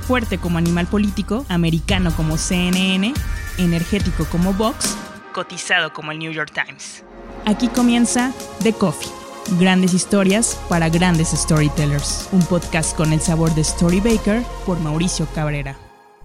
[0.00, 3.14] fuerte como animal político, americano como CNN,
[3.58, 4.96] energético como Vox,
[5.32, 7.04] cotizado como el New York Times.
[7.46, 8.32] Aquí comienza
[8.62, 9.10] The Coffee.
[9.58, 12.28] Grandes historias para grandes storytellers.
[12.32, 15.76] Un podcast con el sabor de Storybaker por Mauricio Cabrera.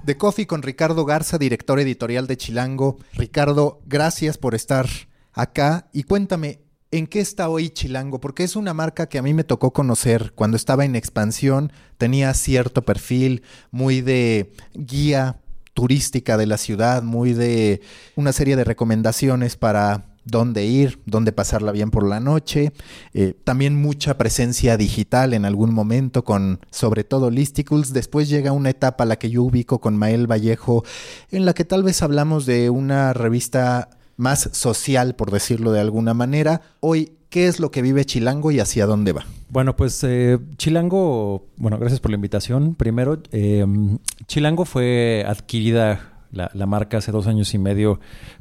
[0.06, 2.98] The Coffee con Ricardo Garza, director editorial de Chilango.
[3.14, 4.88] Ricardo, gracias por estar
[5.34, 6.60] acá y cuéntame,
[6.96, 8.22] ¿En qué está hoy Chilango?
[8.22, 12.34] Porque es una marca que a mí me tocó conocer cuando estaba en expansión, tenía
[12.34, 15.42] cierto perfil muy de guía
[15.74, 17.82] turística de la ciudad, muy de
[18.16, 22.72] una serie de recomendaciones para dónde ir, dónde pasarla bien por la noche,
[23.14, 28.70] eh, también mucha presencia digital en algún momento con sobre todo Listicles, después llega una
[28.70, 30.86] etapa a la que yo ubico con Mael Vallejo,
[31.30, 36.14] en la que tal vez hablamos de una revista más social, por decirlo de alguna
[36.14, 36.62] manera.
[36.80, 39.26] Hoy, ¿qué es lo que vive Chilango y hacia dónde va?
[39.50, 42.76] Bueno, pues eh, Chilango, bueno, gracias por la invitación.
[42.76, 43.98] Primero, em,
[44.28, 48.00] Chilango fue adquirida la, marca hace dos años y medio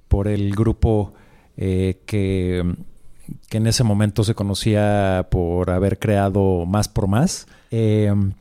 [0.09, 1.15] por el grupo
[1.57, 2.75] eh, que,
[3.49, 7.47] que, en ese momento se conocía por haber creado Más por Más.
[7.71, 8.33] Em,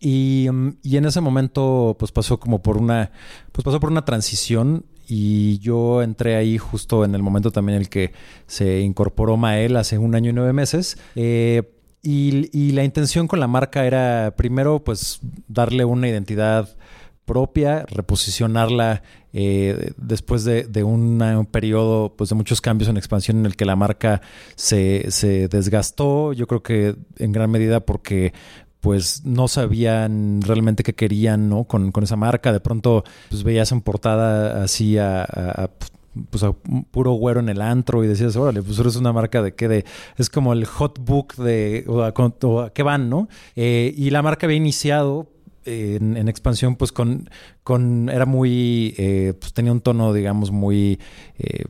[0.00, 0.48] y,
[0.82, 3.10] y, en ese momento, pues pasó como por una,
[3.52, 7.82] pues pasó por una transición y yo entré ahí justo en el momento también en
[7.82, 8.12] el que
[8.46, 10.98] se incorporó Mael hace un año y nueve meses.
[11.16, 11.62] Eh,
[12.02, 16.76] y, la intención con la marca era primero pues darle una identidad
[17.24, 23.56] propia, reposicionarla eh, después de, un periodo pues, de muchos cambios en expansión en el
[23.56, 24.22] que la marca
[24.54, 28.32] se, se desgastó, yo creo que en gran medida porque
[28.80, 31.64] pues no sabían realmente qué querían, ¿no?
[31.64, 32.52] Con, esa marca.
[32.52, 35.70] De pronto, pues veías en portada así a,
[36.30, 36.52] pues a
[36.90, 39.84] puro güero en el antro y decías, órale, pues eres una marca de qué, de,
[40.16, 43.28] es como el hot book de, o a, qué van, ¿no?
[43.56, 45.28] Eh, y la marca había iniciado
[45.68, 47.28] en, expansión, pues con,
[47.62, 50.98] con era muy, eh, pues tenía un tono, digamos, muy,
[51.38, 51.64] eh,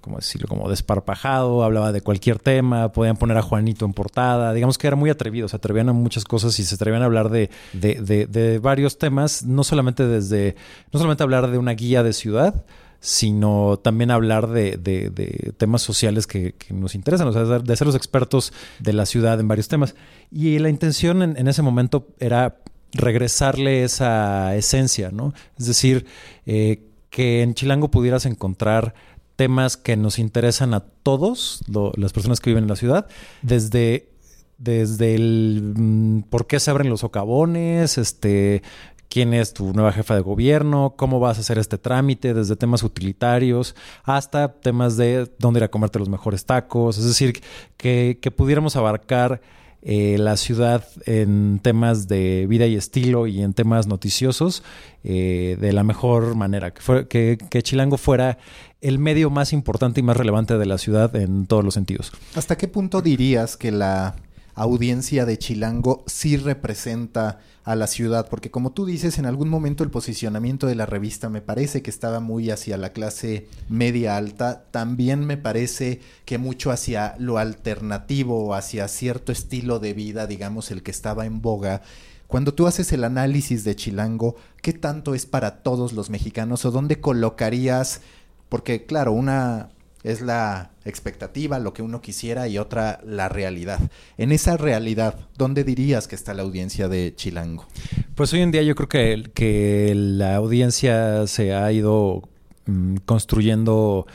[0.00, 0.48] ¿cómo decirlo?
[0.48, 4.96] Como desparpajado, hablaba de cualquier tema, podían poner a Juanito en portada, digamos que era
[4.96, 8.98] muy atrevido, se atrevían a muchas cosas y se atrevían a hablar de, de, varios
[8.98, 10.56] temas, no solamente desde,
[10.92, 12.64] no solamente hablar de una guía de ciudad,
[13.00, 17.96] sino también hablar de, de temas sociales que, nos interesan, o sea, de ser los
[17.96, 19.96] expertos de la ciudad en varios temas.
[20.30, 22.61] Y la intención en, en ese momento era
[22.92, 25.32] regresarle esa esencia, ¿no?
[25.58, 26.06] Es decir,
[26.46, 28.94] eh, que en Chilango pudieras encontrar
[29.36, 31.60] temas que nos interesan a todos,
[31.96, 33.06] las personas que viven en la ciudad,
[33.42, 34.10] desde,
[34.58, 38.62] desde el mm, por qué se abren los socavones, este,
[39.08, 42.82] quién es tu nueva jefa de gobierno, cómo vas a hacer este trámite, desde temas
[42.82, 43.74] utilitarios
[44.04, 47.42] hasta temas de dónde ir a comerte los mejores tacos, es decir,
[47.76, 49.40] que, que pudiéramos abarcar
[49.84, 54.62] eh, la ciudad en temas de vida y estilo y en temas noticiosos
[55.02, 58.38] eh, de la mejor manera, que, que, Chilango fuera
[58.80, 62.12] el medio más importante y más relevante de la ciudad en todos los sentidos.
[62.36, 64.14] ¿Hasta qué punto dirías que la
[64.54, 69.84] audiencia de Chilango sí representa a la ciudad, porque como tú dices, en algún momento
[69.84, 74.64] el posicionamiento de la revista me parece que estaba muy hacia la clase media alta,
[74.70, 80.82] también me parece que mucho hacia lo alternativo, hacia cierto estilo de vida, digamos, el
[80.82, 81.82] que estaba en boga.
[82.26, 86.70] Cuando tú haces el análisis de Chilango, ¿qué tanto es para todos los mexicanos o
[86.70, 88.00] dónde colocarías?
[88.48, 89.68] Porque claro, una
[90.04, 93.78] es la expectativa, lo que uno quisiera y otra la realidad.
[94.18, 97.66] En esa realidad, ¿dónde dirías que está la audiencia de Chilango?
[98.14, 102.28] Pues hoy en día yo creo que, que la audiencia se ha ido
[102.66, 104.06] mm, construyendo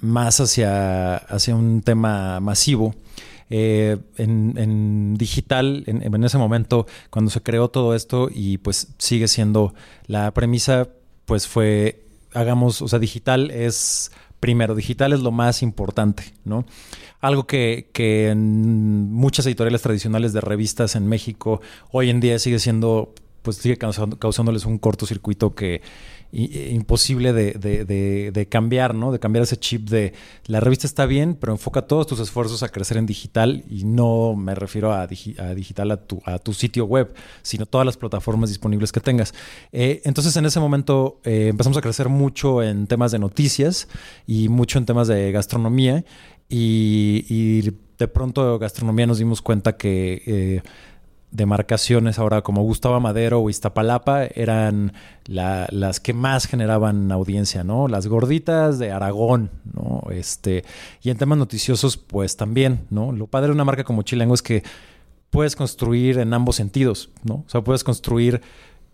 [0.00, 2.94] más hacia, hacia un tema masivo.
[3.50, 9.26] Eh, en, digital, en, en, ese momento, cuando se creó todo esto y pues sigue
[9.26, 9.74] siendo
[10.06, 10.88] la premisa,
[11.24, 16.64] pues fue, hagamos, o sea, digital es primero, digital es lo más importante, ¿no?
[17.20, 21.60] Algo que, que en muchas editoriales tradicionales de revistas en México
[21.90, 25.82] hoy en día sigue siendo, pues sigue causándoles un cortocircuito que
[26.30, 29.12] imposible de, de, de, cambiar, ¿no?
[29.12, 30.12] De cambiar ese chip de
[30.44, 34.34] la revista está bien, pero enfoca todos tus esfuerzos a crecer en digital y no
[34.36, 38.92] me refiero a, digital a tu, a tu, sitio web, sino todas las plataformas disponibles
[38.92, 39.32] que tengas.
[39.72, 43.88] Eh, entonces en ese momento eh, empezamos a crecer mucho en temas de noticias
[44.26, 46.04] y mucho en temas de gastronomía
[46.48, 47.62] y,
[47.98, 50.22] de pronto gastronomía nos dimos cuenta que...
[50.26, 50.62] Eh,
[51.30, 54.92] demarcaciones ahora como Gustavo Madero o Iztapalapa eran
[55.26, 57.86] las que más generaban audiencia, ¿no?
[57.86, 60.02] Las gorditas de Aragón, ¿no?
[60.10, 60.64] Este,
[61.02, 63.12] y en temas noticiosos, pues también, ¿no?
[63.12, 64.62] Lo padre de una marca como Chilango es que
[65.30, 67.34] puedes construir en ambos sentidos, ¿no?
[67.34, 68.40] O sea, puedes construir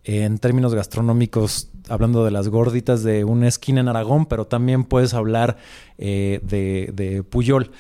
[0.05, 5.15] en términos gastronómicos, hablando de las gorditas de una esquina en Aragón, pero también puedes
[5.15, 5.57] hablar
[5.99, 7.71] eh, de, Puyol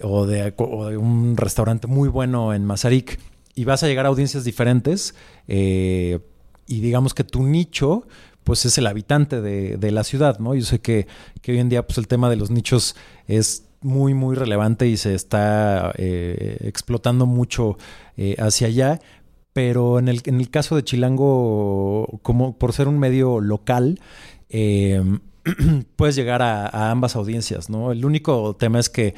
[0.00, 0.54] o de,
[0.98, 3.18] un restaurante muy bueno en Mazarik
[3.54, 5.14] y vas a llegar a audiencias diferentes
[5.48, 6.20] eh,
[6.66, 8.06] y digamos que tu nicho
[8.42, 10.54] pues es el habitante de, la ciudad, ¿no?
[10.54, 11.06] Yo sé que,
[11.48, 12.94] hoy en día pues el tema de los nichos
[13.26, 17.78] es muy, muy relevante y se está eh, explotando mucho
[18.38, 19.00] hacia allá,
[19.54, 24.00] pero en el, en el caso de Chilango, como por ser un medio local,
[24.50, 25.20] em,
[25.96, 27.92] puedes llegar a, ambas audiencias, ¿no?
[27.92, 29.14] El único tema es que,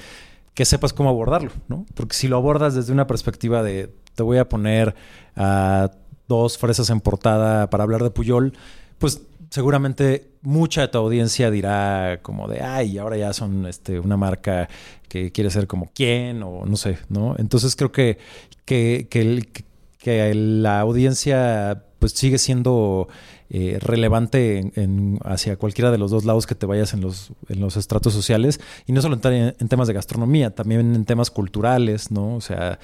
[0.65, 1.87] sepas cómo abordarlo, ¿no?
[1.94, 4.97] Porque si lo abordas desde una perspectiva de te voy a poner
[5.37, 5.93] a
[6.27, 8.53] dos fresas en portada para hablar de Puyol,
[8.99, 14.17] pues seguramente mucha de tu audiencia dirá como de, ay, ahora ya son este, una
[14.17, 14.69] marca
[15.09, 17.35] que quiere ser como quién o no sé, ¿no?
[17.39, 18.19] Entonces creo que,
[18.65, 23.09] que, que, la audiencia pues sigue siendo
[23.51, 27.61] eh, relevante en, hacia cualquiera de los dos lados que te vayas en los, en
[27.61, 32.37] los estratos sociales y no solo en, temas de gastronomía, también en temas culturales, ¿no?
[32.37, 32.79] O sea,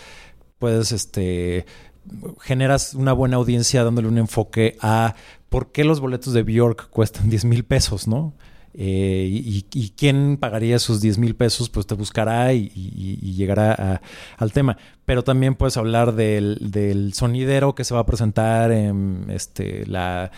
[0.63, 1.67] puedes, este,
[2.41, 5.17] generas una buena audiencia dándole un enfoque a
[5.49, 8.33] por qué los boletos de Bjork cuestan 10 mil pesos, ¿no?
[8.75, 14.01] Eh, y, quién pagaría esos 10 mil pesos, pues te buscará y, llegará
[14.39, 14.79] al tema.
[15.05, 20.31] Pero también puedes hablar del, sonidero que se va a presentar en este, la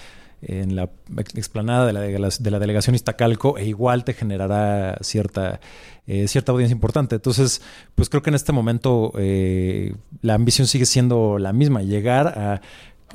[0.47, 5.61] en la explanada de la, de la delegación Iztacalco e igual te generará cierta,
[6.07, 7.15] eh, cierta audiencia importante.
[7.15, 7.63] Entonces,
[7.95, 12.61] pues creo que en este momento eh, la ambición sigue siendo la misma, llegar a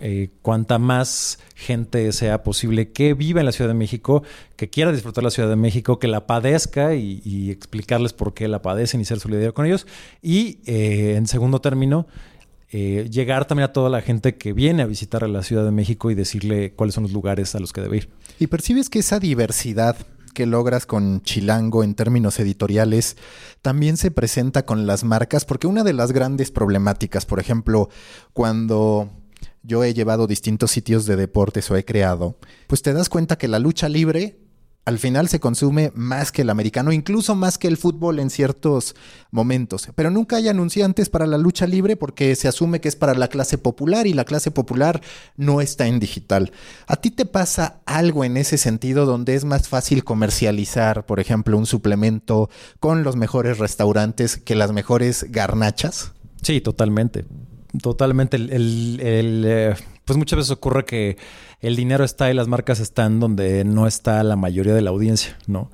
[0.01, 4.24] eh, cuanta más gente sea posible que viva en la Ciudad de México,
[4.56, 8.62] que quiera disfrutar la Ciudad de México, que la padezca y, explicarles por qué la
[8.62, 9.86] padecen y ser solidario con ellos.
[10.21, 12.07] Y en segundo término,
[12.71, 16.12] llegar también a toda la gente que viene a visitar a la Ciudad de México
[16.12, 18.09] y decirle cuáles son los lugares a los que debe ir.
[18.39, 19.97] Y percibes que esa diversidad
[20.31, 23.18] que logras con Chilango en términos editoriales
[23.62, 27.90] también se presenta con las marcas, porque una de las grandes problemáticas, por ejemplo,
[28.34, 29.10] cuando
[29.64, 32.38] yo he llevado distintos sitios de deportes o he creado,
[32.68, 34.40] pues te das cuenta que la lucha libre
[34.89, 38.95] al final se consume más que el americano, incluso más que el fútbol en ciertos
[39.31, 39.88] momentos.
[39.95, 43.27] Pero nunca hay anunciantes para la lucha libre porque se asume que es para la
[43.27, 45.01] clase popular y la clase popular
[45.38, 46.51] no está en digital.
[46.88, 51.56] ¿A ti te pasa algo en ese sentido donde es más fácil comercializar, por ejemplo,
[51.56, 52.50] un suplemento
[52.80, 56.13] con los mejores restaurantes que las mejores garnachas?
[56.41, 57.25] Sí, totalmente
[57.81, 58.38] totalmente.
[58.38, 59.75] El, eh,
[60.06, 61.18] pues muchas veces ocurre que
[61.62, 65.38] el dinero está y las marcas están donde no está la mayoría de la audiencia,
[65.48, 65.72] ¿no?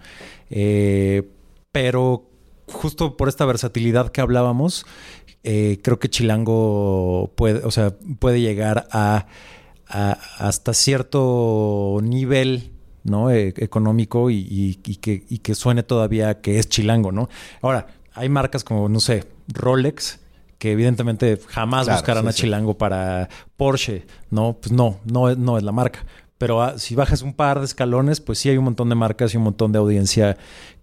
[0.50, 1.30] Eh,
[1.72, 2.30] pero
[2.68, 4.86] justo por esta versatilidad que hablábamos,
[5.44, 9.28] eh, creo que Chilango puede, o sea, puede llegar a,
[9.88, 12.72] hasta cierto nivel
[13.04, 13.30] ¿no?
[13.30, 17.30] económico y, que, y que suene todavía que es Chilango, ¿no?
[17.62, 20.20] Ahora, hay marcas como, no sé, Rolex,
[20.66, 24.58] que evidentemente jamás buscarán a Chilango para Porsche, ¿no?
[24.60, 26.04] Pues no, no, no es la marca.
[26.40, 29.32] Pero ah, si bajas un par de escalones, pues sí hay un montón de marcas
[29.32, 30.38] y un montón de audiencia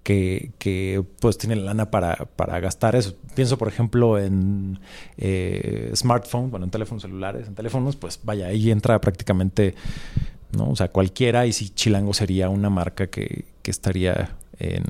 [0.05, 3.17] que, que pues tienen lana para, para gastar eso.
[3.35, 4.79] Pienso, por ejemplo, en
[5.17, 9.75] eh, smartphones, bueno, en teléfonos celulares, en teléfonos, pues vaya, ahí entra prácticamente,
[10.57, 10.71] ¿no?
[10.71, 14.85] O sea, cualquiera y si Chilango sería una marca que, que estaría en,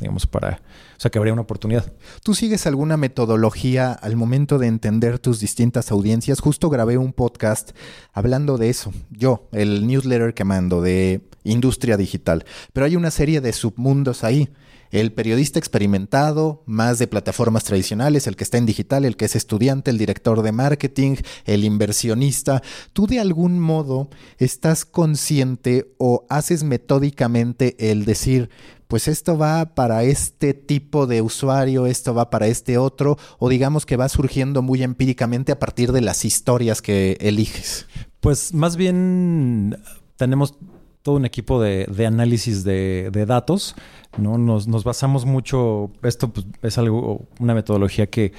[0.00, 0.62] digamos, para,
[1.02, 1.92] sea, que habría una oportunidad.
[2.22, 6.38] ¿Tú sigues alguna metodología al momento de entender tus distintas audiencias?
[6.38, 7.72] Justo grabé un podcast
[8.12, 13.40] hablando de eso, yo, el newsletter que mando de industria digital, pero hay una serie
[13.40, 14.48] de submundos ahí.
[14.92, 19.34] El periodista experimentado, más de plataformas tradicionales, el que está en digital, el que es
[19.34, 21.16] estudiante, el director de marketing,
[21.46, 22.62] el inversionista.
[22.92, 28.50] ¿Tú de algún modo estás consciente o haces metódicamente el decir,
[28.92, 33.86] pues esto va para este tipo de usuario, esto va para este otro, o digamos
[33.86, 37.86] que va surgiendo muy empíricamente a partir de las historias que eliges?
[38.20, 39.78] Pues más bien
[40.16, 40.58] tenemos
[41.00, 43.76] todo un equipo de, análisis de, datos,
[44.18, 44.36] ¿no?
[44.36, 48.34] Nos, basamos mucho, esto pues, es algo, una metodología que,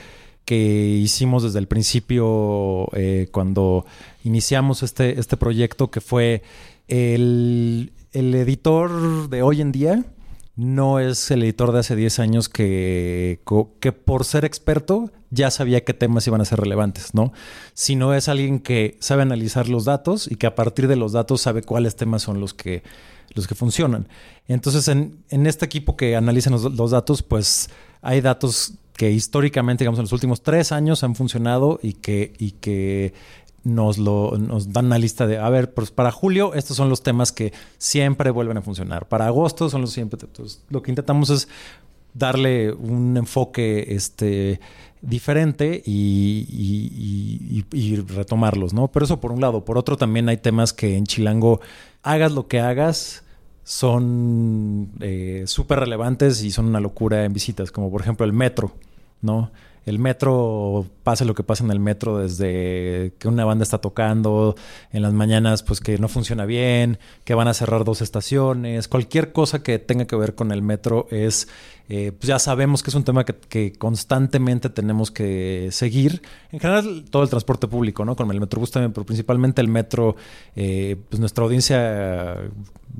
[0.48, 3.88] hicimos desde el principio eh, cuando
[4.24, 6.44] iniciamos este, este proyecto, que fue
[6.88, 10.06] el, el editor de hoy en día
[10.56, 13.42] no es el editor de hace 10 años que,
[13.80, 17.34] que por ser experto ya sabía qué temas iban a ser relevantes, ¿no?
[17.74, 21.42] Sino es alguien que sabe analizar los datos y que a partir de los datos
[21.42, 22.84] sabe cuáles temas son los que,
[23.34, 24.08] los que funcionan.
[24.48, 27.72] Entonces, en, este equipo que analiza los, datos, pues
[28.04, 32.52] hay datos que históricamente, digamos, en los últimos tres años han funcionado y que, y
[32.52, 33.14] que
[33.64, 37.02] nos, lo, nos dan una lista de, a ver, pues para julio estos son los
[37.04, 39.08] temas que siempre vuelven a funcionar.
[39.08, 40.20] Para agosto son los siempre.
[40.70, 41.48] Lo que intentamos es
[42.14, 44.60] darle un enfoque este,
[45.02, 48.90] diferente y, y, retomarlos, ¿no?
[48.90, 49.66] Pero eso por un lado.
[49.66, 51.62] Por otro, también hay temas que en Chilango,
[52.04, 53.24] hagas lo que hagas,
[53.64, 58.74] son eh, súper relevantes y son una locura en visitas, como por ejemplo el metro,
[59.22, 59.52] ¿no?
[59.86, 64.56] El metro, pase lo que pase en el metro, desde que una banda está tocando,
[64.92, 69.34] en las mañanas pues que no funciona bien, que van a cerrar dos estaciones, cualquier
[69.34, 71.48] cosa que tenga que ver con el metro es,
[71.90, 76.22] eh, pues ya sabemos que es un tema que, constantemente tenemos que seguir.
[76.52, 78.16] En general todo el transporte público, ¿no?
[78.16, 80.16] Con el Metrobús también, pero principalmente el metro,
[80.56, 82.38] eh, pues nuestra audiencia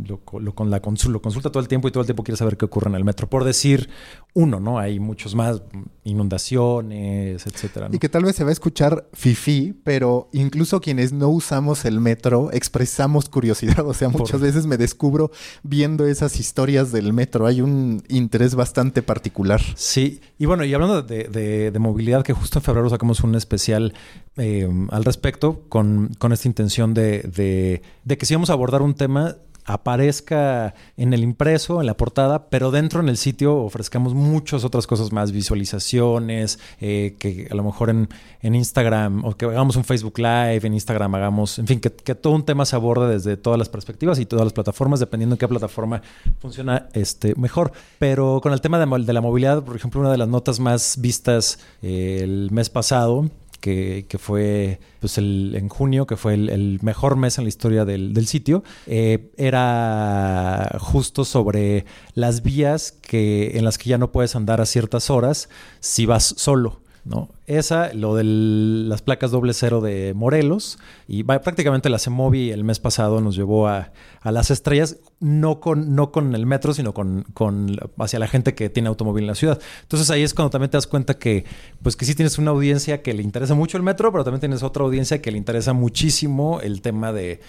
[0.08, 2.66] lo, con la lo consulta todo el tiempo y todo el tiempo quiere saber qué
[2.66, 3.30] ocurre en el metro.
[3.30, 3.90] Por decir
[4.34, 4.80] uno, ¿no?
[4.80, 5.62] Hay muchos más,
[6.04, 7.90] inundaciones, etcétera.
[7.92, 12.00] Y que tal vez se va a escuchar fifi, pero incluso quienes no usamos el
[12.00, 13.86] metro expresamos curiosidad.
[13.94, 15.30] O sea, muchas veces me descubro
[15.62, 17.46] viendo esas historias del metro.
[17.46, 19.62] Hay un interés bastante particular.
[19.76, 23.94] Sí, y bueno, y hablando de, movilidad, que justo en febrero sacamos un especial
[24.38, 29.38] eh, al respecto con, esta intención de, de que si vamos a abordar un tema
[29.66, 34.88] aparezca en el impreso, en la portada, pero dentro en el sitio ofrezcamos muchas otras
[34.88, 38.08] cosas más, visualizaciones, eh, que a lo mejor en,
[38.42, 42.44] Instagram, o que hagamos un Facebook Live, en Instagram hagamos, en fin, que, todo un
[42.44, 46.02] tema se aborde desde todas las perspectivas y todas las plataformas, dependiendo en qué plataforma
[46.40, 47.72] funciona este, mejor.
[48.00, 50.98] Pero con el tema de, de la movilidad, por ejemplo, una de las notas más
[51.00, 53.30] vistas eh, el mes pasado,
[53.64, 58.28] que, fue pues el, en junio, que fue el, mejor mes en la historia del,
[58.28, 64.60] sitio, eh, era justo sobre las vías que, en las que ya no puedes andar
[64.60, 65.48] a ciertas horas
[65.80, 66.83] si vas solo.
[67.06, 67.30] ¿No?
[67.48, 72.80] Esa, lo de las placas doble cero de Morelos, y prácticamente la CEMOVI el mes
[72.80, 73.92] pasado nos llevó a,
[74.24, 78.70] las estrellas, no con, no con el metro, sino con, con, hacia la gente que
[78.70, 79.60] tiene automóvil en la ciudad.
[79.82, 81.44] Entonces ahí es cuando también te das cuenta que,
[81.82, 84.64] pues que sí tienes una audiencia que le interesa mucho el metro, pero también tienes
[84.64, 87.42] otra audiencia que le interesa muchísimo el tema de,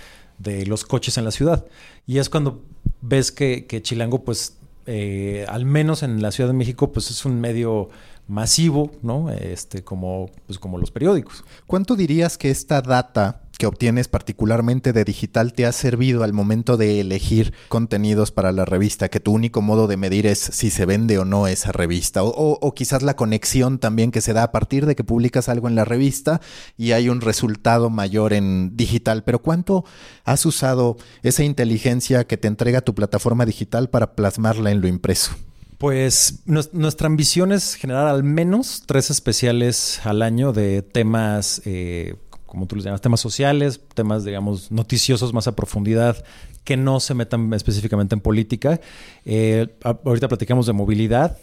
[0.66, 1.64] los coches en la ciudad.
[2.06, 2.62] Y es cuando
[3.00, 4.56] ves que, que Chilango, pues,
[4.86, 7.88] eh, al menos en la Ciudad de México, pues es un medio
[8.26, 9.30] masivo, ¿no?
[9.30, 11.44] Este, como, pues como los periódicos.
[11.66, 16.76] ¿Cuánto dirías que esta data que obtienes particularmente de digital te ha servido al momento
[16.76, 20.86] de elegir contenidos para la revista, que tu único modo de medir es si se
[20.86, 24.86] vende o no esa revista, o, quizás la conexión también que se da a partir
[24.86, 26.40] de que publicas algo en la revista
[26.76, 29.84] y hay un resultado mayor en digital, pero ¿cuánto
[30.24, 35.32] has usado esa inteligencia que te entrega tu plataforma digital para plasmarla en lo impreso?
[35.78, 42.16] Pues nuestra ambición es generar al menos tres especiales al año de temas, eh,
[42.46, 46.24] como tú los llamas, temas sociales, temas, digamos, noticiosos más a profundidad,
[46.62, 48.80] que no se metan específicamente en política.
[49.24, 51.38] Eh, ahorita platicamos de movilidad,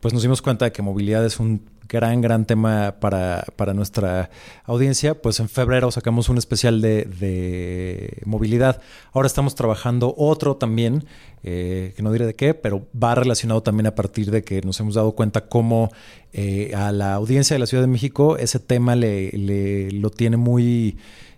[0.00, 4.30] pues nos dimos cuenta de que movilidad es un gran, gran tema para, para nuestra
[4.64, 8.80] audiencia, pues en febrero sacamos un especial de, de movilidad.
[9.12, 11.04] Ahora estamos trabajando otro también,
[11.42, 14.78] eh, que no diré de qué, pero va relacionado también a partir de que nos
[14.80, 15.90] hemos dado cuenta cómo
[16.32, 20.36] eh, a la audiencia de la Ciudad de México ese tema le, le lo tiene
[20.36, 20.96] muy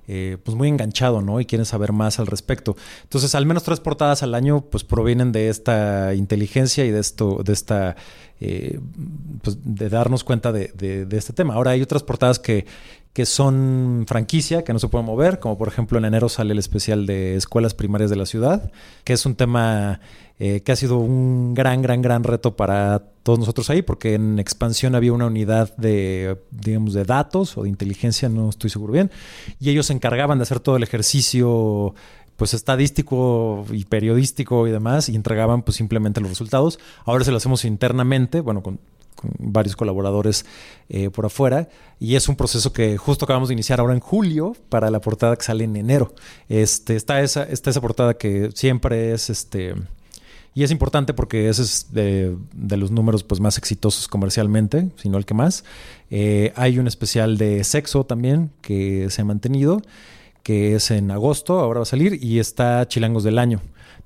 [0.08, 1.40] eh, pues muy enganchado, ¿no?
[1.40, 2.76] Y quieren saber más al respecto.
[3.04, 7.42] Entonces, al menos tres portadas al año, pues provienen de esta inteligencia y de esto,
[7.44, 7.96] de esta,
[8.40, 8.80] eh,
[9.42, 11.54] pues de darnos cuenta de, de, este tema.
[11.54, 12.66] Ahora hay otras portadas que,
[13.12, 16.58] que son franquicia, que no se pueden mover, como por ejemplo en enero sale el
[16.58, 18.72] especial de escuelas primarias de la ciudad,
[19.04, 20.00] que es un tema
[20.38, 24.38] eh, que ha sido un gran, gran, gran reto para todos nosotros ahí, porque en
[24.38, 29.10] expansión había una unidad de, digamos, de datos o de inteligencia, no estoy seguro bien,
[29.60, 31.94] y ellos se encargaban de hacer todo el ejercicio
[32.36, 36.80] pues estadístico y periodístico y demás y entregaban pues simplemente los resultados.
[37.04, 38.80] Ahora se lo hacemos internamente, bueno, con
[39.38, 40.44] varios colaboradores
[40.88, 41.68] eh, por afuera.
[41.98, 45.36] Y es un proceso que justo acabamos de iniciar ahora en julio para la portada
[45.36, 46.14] que sale en enero.
[46.48, 49.74] Este, está, esa, está esa portada que siempre es este.
[50.54, 55.16] Y es importante porque ese es de, los números pues, más exitosos comercialmente, si no
[55.16, 55.64] el que más.
[56.10, 59.80] Eh, hay un especial de sexo también que se ha mantenido,
[60.42, 63.62] que es en agosto, ahora va a salir, y está Chilangos del Año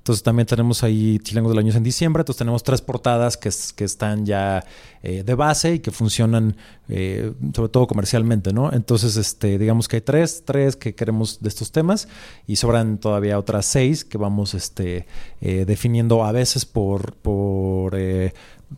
[0.07, 2.21] Entonces también tenemos ahí Chilangos del Año en diciembre.
[2.21, 4.63] Entonces tenemos tres portadas que, están ya
[5.03, 6.55] eh, de base y que funcionan
[6.87, 8.71] eh, sobre todo comercialmente, ¿no?
[8.71, 12.07] Entonces, este, digamos que hay tres, tres que queremos de estos temas
[12.47, 15.07] y sobran todavía otras seis que vamos este,
[15.41, 17.97] eh, definiendo a veces por, por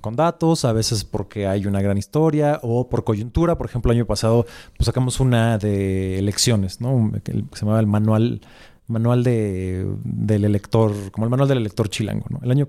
[0.01, 3.55] con datos, a veces porque hay una gran historia o por coyuntura.
[3.55, 7.11] Por ejemplo, el año pasado pues, sacamos una de elecciones, ¿no?
[7.23, 8.41] Que se llamaba el manual,
[8.89, 12.39] manual de, del elector, como el manual del elector chilango, ¿no?
[12.43, 12.67] El año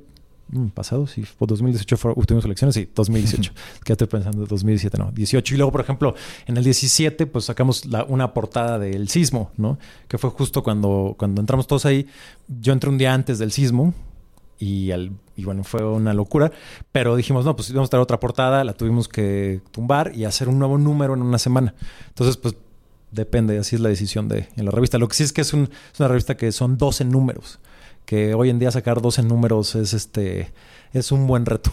[0.50, 3.52] mm, pasado, sí, fue 2018 fue, tuvimos elecciones, sí, 2018.
[3.84, 5.54] que ya estoy pensando, 2017, no, 18.
[5.54, 6.14] Y luego, por ejemplo,
[6.46, 9.78] en el 17, pues sacamos la, una portada del sismo, ¿no?
[10.06, 12.06] Que fue justo cuando, cuando entramos todos ahí.
[12.48, 13.94] Yo entré un día antes del sismo,
[14.60, 16.52] y, al, y bueno, fue una locura.
[16.92, 20.48] Pero dijimos, no, pues íbamos a traer otra portada, la tuvimos que tumbar y hacer
[20.48, 21.74] un nuevo número en una semana.
[22.08, 22.54] Entonces, pues
[23.10, 24.98] depende, así es la decisión de en la revista.
[24.98, 27.58] Lo que sí es que es, un, es una revista que son 12 números,
[28.04, 30.52] que hoy en día sacar 12 números es, este,
[30.92, 31.70] es un buen reto.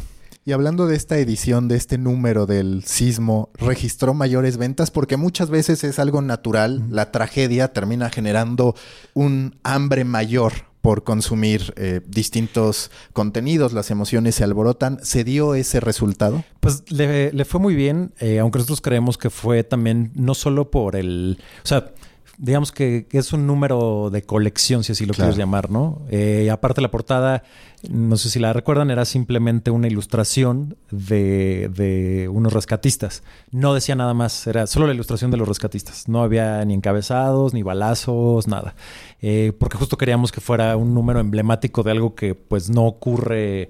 [0.47, 4.91] Y hablando de esta edición, de este número del sismo, ¿registró mayores ventas?
[4.91, 8.73] Porque muchas veces es algo natural, la tragedia termina generando
[9.13, 10.53] un hambre mayor
[10.87, 14.99] por consumir eh, distintos contenidos, las emociones se alborotan.
[15.03, 16.45] ¿Se dio ese resultado?
[16.61, 20.95] Pues le, fue muy bien, eh, aunque nosotros creemos que fue también no solo por
[20.95, 21.39] el...
[21.61, 21.91] O sea,
[22.37, 26.03] digamos que, es un número de colección, si así lo quieres llamar, ¿no?
[26.09, 27.43] Eh, aparte la portada,
[27.89, 33.23] no sé si la recuerdan, era simplemente una ilustración de, de, unos rescatistas.
[33.51, 36.07] No decía nada más, era solo la ilustración de los rescatistas.
[36.07, 38.75] No había ni encabezados, ni balazos, nada.
[39.21, 43.69] Eh, porque justo queríamos que fuera un número emblemático de algo que pues no ocurre...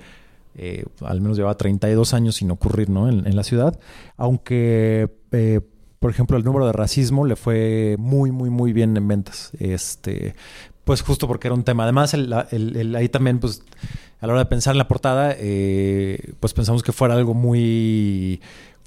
[0.59, 3.07] Eh, al menos lleva 32 años sin ocurrir ¿no?
[3.07, 3.79] en, en la ciudad,
[4.17, 5.07] aunque
[5.99, 9.51] por ejemplo, el número de racismo le fue muy, muy, muy bien en ventas.
[9.59, 10.35] Este,
[10.83, 11.83] pues justo porque era un tema.
[11.83, 13.63] Además, el, ahí también, pues,
[14.21, 18.41] a la hora de pensar en la portada, eh, pues pensamos que fuera algo muy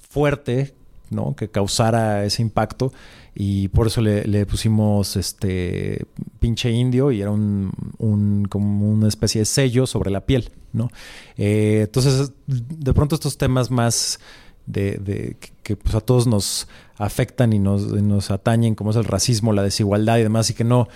[0.09, 0.73] fuerte,
[1.09, 1.35] ¿no?
[1.35, 2.91] Que causara ese impacto.
[3.35, 6.05] Y por eso le, pusimos este
[6.39, 10.89] pinche indio y era un, un, como una especie de sello sobre la piel, ¿no?
[11.37, 14.19] Eh, entonces, de pronto estos temas más
[14.65, 19.53] de, que pues a todos nos afectan y nos, nos, atañen, como es el racismo,
[19.53, 20.87] la desigualdad y demás, y que no,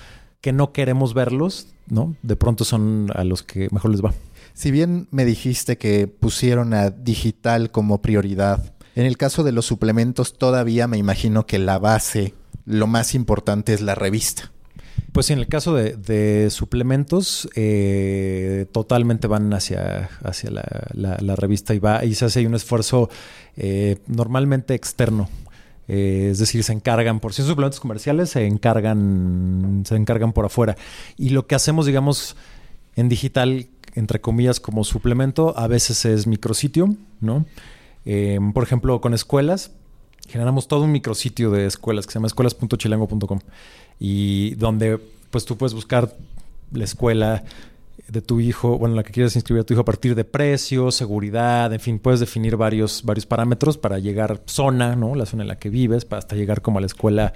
[0.42, 2.16] que no queremos verlos, ¿no?
[2.22, 4.14] De pronto son a los que mejor les va.
[4.54, 9.66] Si bien me dijiste que pusieron a digital como prioridad, en el caso de los
[9.66, 12.34] suplementos todavía me imagino que la base,
[12.66, 14.52] lo más importante es la revista.
[15.16, 22.04] Pues en el caso de, suplementos, eh, totalmente van hacia, hacia la, revista y va
[22.04, 23.10] y se hace un esfuerzo
[23.56, 25.30] eh, normalmente externo.
[25.88, 30.44] Eh, es decir, se encargan, por si son suplementos comerciales, se encargan, se encargan por
[30.44, 30.76] afuera.
[31.16, 32.36] Y lo que hacemos, digamos,
[32.98, 37.46] en digital, entre comillas, como suplemento, a veces es micrositio, ¿no?
[38.54, 39.72] por ejemplo, con escuelas,
[40.28, 43.40] generamos todo un micrositio de escuelas que se llama escuelas.chilango.com
[44.00, 45.00] y donde
[45.32, 46.16] pues tú puedes buscar
[46.72, 47.44] la escuela
[48.08, 50.92] de tu hijo, bueno, la que quieres inscribir a tu hijo a partir de precio,
[50.92, 55.16] seguridad, en fin, puedes definir varios, varios parámetros para llegar zona, ¿no?
[55.16, 57.34] La zona en la que vives, hasta llegar como a la escuela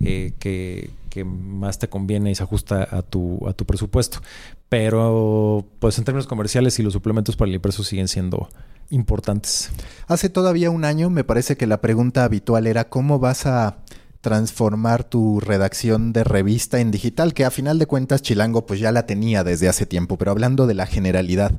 [0.00, 4.20] eh, que, que, más te conviene y se ajusta a tu, a tu presupuesto.
[4.68, 8.48] Pero, pues en términos comerciales y los suplementos para el impreso siguen siendo
[8.90, 9.70] importantes.
[10.06, 13.78] Hace todavía un año me parece que la pregunta habitual era cómo vas a
[14.22, 18.92] transformar tu redacción de revista en digital, que a final de cuentas Chilango pues ya
[18.92, 21.52] la tenía desde hace tiempo, pero hablando de la generalidad.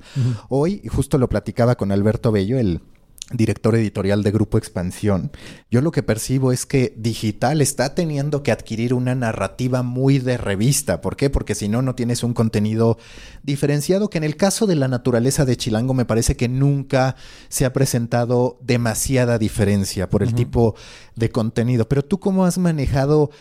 [0.50, 2.82] Hoy, justo lo platicaba con Alberto Bello, el
[3.32, 5.32] director editorial de Grupo Expansión,
[5.72, 10.38] yo lo que percibo es que digital está teniendo que adquirir una narrativa muy de
[10.38, 11.02] revista.
[11.02, 11.30] ¿Por qué?
[11.30, 12.98] Porque si no, no tienes un contenido
[13.42, 17.16] diferenciado que en el caso de la naturaleza de Chilango me parece que nunca
[17.50, 20.76] se ha presentado demasiada diferencia por el tipo
[21.16, 21.88] de contenido.
[21.88, 23.32] Pero tú cómo has manejado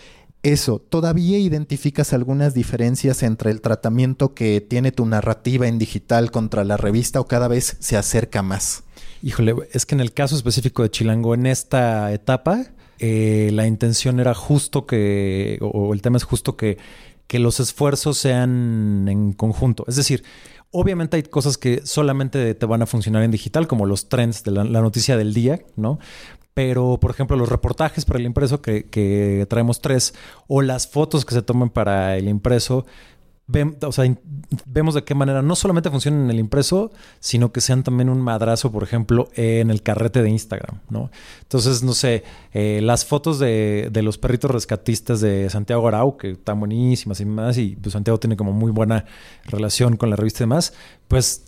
[0.42, 6.64] eso, ¿todavía identificas algunas diferencias entre el tratamiento que tiene tu narrativa en digital contra
[6.64, 8.82] la revista o cada vez se acerca más?
[9.22, 12.66] Híjole, es que en el caso específico de Chilango, en esta etapa,
[12.98, 16.76] eh, la intención era justo que, o, el tema es justo que,
[17.28, 19.84] que los esfuerzos sean en conjunto.
[19.86, 20.24] Es decir,
[20.72, 24.50] obviamente hay cosas que solamente te van a funcionar en digital, como los trends de
[24.50, 26.00] la, noticia del día, ¿no?
[26.52, 30.14] Pero, por ejemplo, los reportajes para el impreso, que, que traemos tres,
[30.48, 32.86] o las fotos que se toman para el impreso,
[33.46, 38.20] vemos de qué manera no solamente funcionan en el impreso, sino que sean también un
[38.20, 41.10] madrazo, por ejemplo, en el carrete de Instagram, ¿no?
[41.42, 42.22] Entonces, no sé,
[42.54, 47.58] eh, las fotos de, los perritos rescatistas de Santiago Arau, que están buenísimas y más,
[47.58, 49.04] y pues Santiago tiene como muy buena
[49.44, 50.72] relación con la revista y demás,
[51.08, 51.44] pues,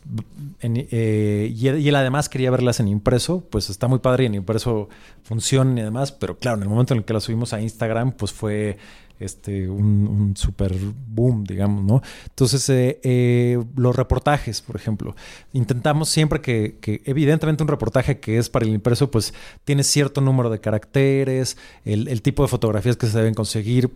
[0.62, 4.88] eh, y, él además quería verlas en impreso, pues está muy padre y en impreso
[5.22, 8.12] funcionan y demás, pero claro, en el momento en el que las subimos a Instagram,
[8.12, 8.76] pues fue
[9.20, 10.74] este, un, super
[11.08, 12.02] boom, digamos, ¿no?
[12.28, 15.14] Entonces, eh, eh, los reportajes, por ejemplo,
[15.52, 20.50] intentamos siempre que, evidentemente un reportaje que es para el impreso, pues tiene cierto número
[20.50, 23.90] de caracteres, el, tipo de fotografías que se deben conseguir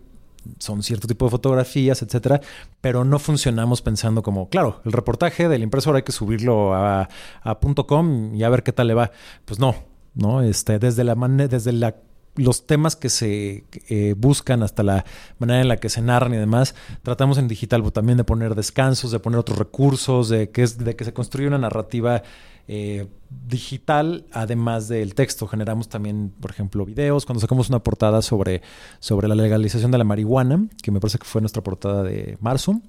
[0.57, 2.39] son cierto tipo de fotografías, etcétera,
[2.79, 7.09] pero no funcionamos pensando como, claro, el reportaje del impreso ahora hay que subirlo a,
[7.43, 9.11] a .com y a ver qué tal le va.
[9.43, 9.75] Pues no,
[10.15, 10.41] ¿no?
[10.41, 11.95] Este, desde la desde la
[12.35, 15.05] los temas que se eh, buscan hasta la
[15.39, 18.55] manera en la que se narran y demás, tratamos en digital pues, también de poner
[18.55, 22.23] descansos, de poner otros recursos, de que, es, de que se construya una narrativa
[22.71, 23.07] eh,
[23.47, 25.47] digital, además del texto.
[25.47, 27.25] Generamos también, por ejemplo, videos.
[27.25, 28.61] Cuando sacamos una portada sobre,
[28.99, 32.79] sobre la legalización de la marihuana, que me parece que fue nuestra portada de marzo,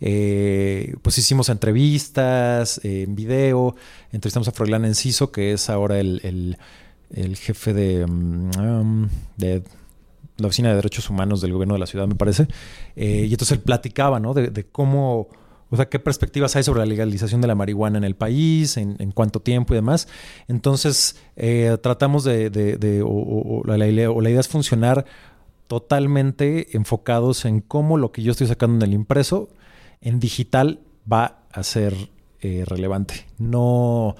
[0.00, 3.76] eh, pues hicimos entrevistas en video.
[4.12, 6.58] Entrevistamos a Froilán Enciso, que es ahora el
[7.36, 9.62] jefe de, mm, de
[10.40, 12.48] la Oficina de Derechos Humanos del Gobierno de la Ciudad, me parece.
[12.96, 14.34] Eh, y entonces él platicaba, ¿no?
[14.34, 15.28] De, cómo,
[15.68, 19.12] o sea, qué perspectivas hay sobre la legalización de la marihuana en el país, en,
[19.12, 20.08] cuánto tiempo y demás.
[20.48, 25.04] Entonces, eh, tratamos de, o, la, idea, o la idea es funcionar
[25.66, 29.50] totalmente enfocados en cómo lo que yo estoy sacando en el impreso,
[30.00, 31.94] en digital, va a ser
[32.40, 33.26] eh, relevante.
[33.38, 34.16] No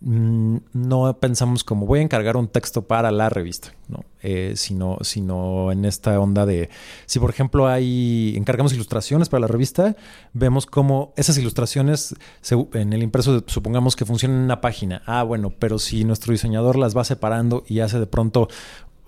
[0.00, 4.04] no pensamos como voy a encargar un texto para la revista, ¿no?
[4.22, 6.70] Eh, sino, sino en esta onda de,
[7.06, 9.96] si por ejemplo hay, encargamos ilustraciones para la revista,
[10.32, 12.14] vemos cómo esas ilustraciones
[12.72, 15.02] en el impreso supongamos que funcionan en una página.
[15.06, 18.48] Ah, bueno, pero si nuestro diseñador las va separando y hace de pronto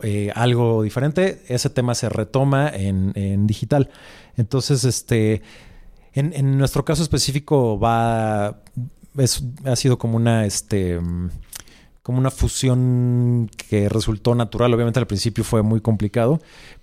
[0.03, 3.91] eh, algo diferente, ese tema se retoma en, digital.
[4.37, 5.43] Entonces, este...
[6.17, 8.63] En, en, nuestro caso específico va
[9.65, 11.01] ha sido como una, este,
[12.03, 14.75] como una fusión que resultó natural.
[14.75, 16.41] Obviamente al principio fue muy complicado,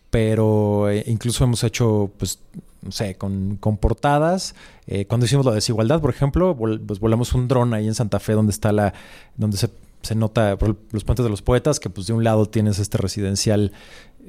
[0.09, 2.39] pero eh, incluso hemos hecho, pues,
[2.81, 4.55] no sé, con, portadas.
[4.87, 8.33] Eh, cuando hicimos la desigualdad, por ejemplo, pues volamos un dron ahí en Santa Fe
[8.33, 8.93] donde está la,
[9.37, 9.69] donde se,
[10.01, 10.57] se nota
[10.91, 13.71] los puentes de los poetas, que pues de un lado tienes este residencial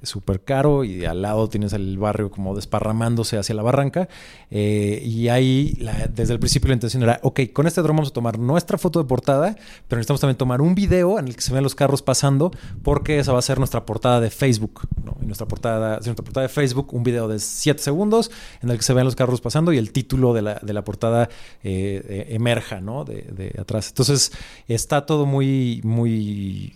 [0.02, 4.08] súper caro y al lado tienes el barrio como desparramándose hacia la barranca.
[4.50, 5.78] Eh, y ahí,
[6.14, 9.02] desde el principio, la intención era, ok, con este dron vamos a tomar nuestra foto
[9.02, 9.56] de portada,
[9.88, 12.50] pero necesitamos también tomar un video en el que se vean los carros pasando,
[12.82, 14.88] porque esa va a ser nuestra portada de Facebook.
[15.04, 15.16] ¿no?
[15.20, 18.30] Nuestra portada, nuestra portada de Facebook, un video de 7 segundos
[18.62, 20.84] en el que se vean los carros pasando y el título de la, de la
[20.84, 21.28] portada
[21.62, 23.04] eh, eh, emerja ¿no?
[23.04, 23.88] de, de, atrás.
[23.88, 24.32] Entonces,
[24.68, 26.74] está todo muy, muy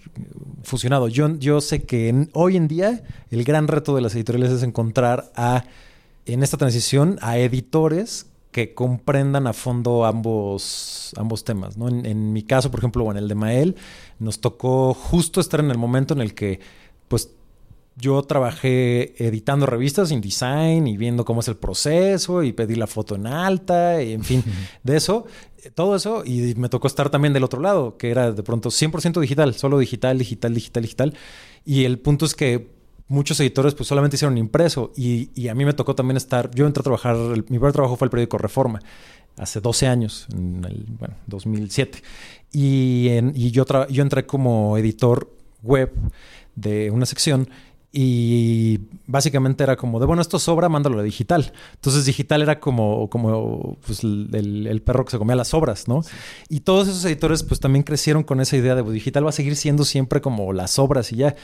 [0.63, 1.09] fusionado.
[1.09, 5.31] Yo, yo sé que hoy en día el gran reto de las editoriales es encontrar
[5.37, 5.65] a,
[6.25, 11.77] en esta transición, a editores que comprendan a fondo ambos, ambos temas.
[11.77, 11.89] ¿no?
[11.89, 13.77] En, mi caso, por ejemplo, o en el de Mael,
[14.19, 16.61] nos tocó justo estar en el momento en el que,
[17.07, 17.33] pues,
[17.97, 22.87] yo trabajé editando revistas, en design y viendo cómo es el proceso y pedí la
[22.87, 24.43] foto en alta y en fin,
[24.83, 25.27] de eso,
[25.75, 29.21] todo eso y me tocó estar también del otro lado, que era de pronto 100%
[29.21, 31.15] digital, solo digital, digital, digital, digital.
[31.67, 32.76] Y el punto es que
[33.09, 36.81] muchos editores pues solamente hicieron impreso y, a mí me tocó también estar, yo entré
[36.81, 38.81] a trabajar, mi primer trabajo fue el periódico Reforma,
[39.37, 42.03] hace 12 años, en el bueno, 2007.
[42.53, 45.31] Y, y yo, yo entré como editor
[45.63, 45.93] web
[46.55, 47.49] de una sección
[47.99, 51.53] y básicamente era como de, bueno, esto sobra, mándalo a digital.
[51.77, 56.03] Entonces digital era como, como pues, el, perro que se comía las obras, ¿no?
[56.51, 59.33] Y todos esos editores pues también crecieron con esa idea de, pues, digital va a
[59.33, 61.37] seguir siendo siempre como las obras y ya.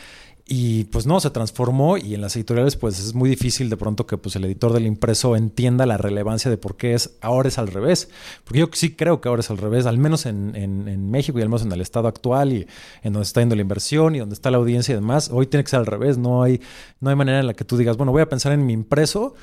[0.44, 4.07] Y pues no, se transformó y en las editoriales pues es muy difícil de pronto
[4.07, 7.59] que pues el editor del impreso entienda la relevancia de por qué es ahora es
[7.59, 8.09] al revés.
[8.44, 11.42] Porque yo sí creo que ahora es al revés, al menos en, en, México y
[11.42, 12.66] al menos en el estado actual y
[13.02, 15.62] en donde está yendo la inversión y donde está la audiencia y demás, hoy tiene
[15.62, 16.61] que ser al revés, no hay,
[17.00, 19.35] no hay manera en la que tú digas, bueno, voy a pensar en mi impreso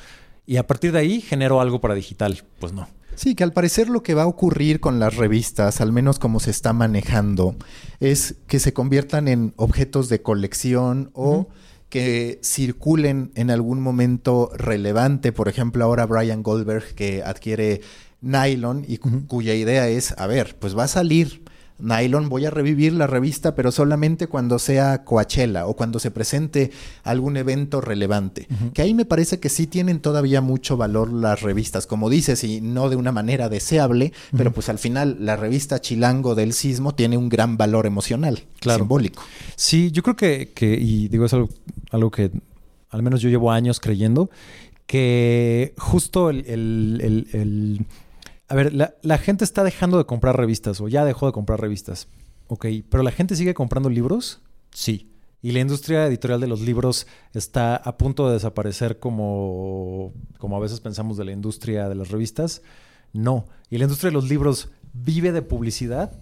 [0.45, 2.43] y a partir de ahí genero algo para digital.
[2.59, 2.87] Pues no.
[3.19, 6.39] Sí, que al parecer lo que va a ocurrir con las revistas, al menos como
[6.39, 7.57] se está manejando,
[7.99, 11.49] es que se conviertan en objetos de colección o
[11.89, 15.33] que circulen en algún momento relevante.
[15.33, 17.81] Por ejemplo, ahora Brian Goldberg que adquiere
[18.21, 21.43] Nylon y cuya idea es, a ver, pues va a salir
[21.79, 26.71] Nylon, voy a revivir la revista, pero solamente cuando sea Coachella o cuando se presente
[27.03, 28.47] algún evento relevante.
[28.73, 32.61] Que ahí me parece que sí tienen todavía mucho valor las revistas, como dices, y
[32.61, 37.17] no de una manera deseable, pero pues al final la revista Chilango del Sismo tiene
[37.17, 39.23] un gran valor emocional, simbólico.
[39.55, 41.33] Sí, yo creo que, y digo, es
[41.91, 42.31] algo, que
[42.89, 44.29] al menos yo llevo años creyendo,
[44.85, 47.85] que justo el
[48.49, 52.07] a ver, la, gente está dejando de comprar revistas o ya dejó de comprar revistas.
[52.47, 54.41] Ok, pero la gente sigue comprando libros?
[54.71, 55.11] Sí.
[55.41, 60.59] ¿Y la industria editorial de los libros está a punto de desaparecer como, como a
[60.59, 62.63] veces pensamos de la industria de las revistas?
[63.13, 63.45] No.
[63.69, 66.19] ¿Y la industria de los libros vive de publicidad?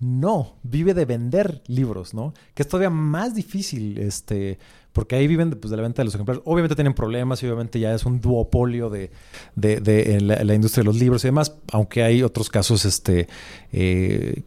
[0.00, 2.32] No, vive de vender libros, ¿no?
[2.54, 4.58] Que es todavía más difícil, este,
[4.92, 6.42] porque ahí viven pues, de la venta de los ejemplares.
[6.44, 9.10] Obviamente tienen problemas y obviamente ya es un duopolio de,
[9.56, 13.28] la, industria de los libros y demás, aunque hay otros casos este,
[13.72, 14.42] eh,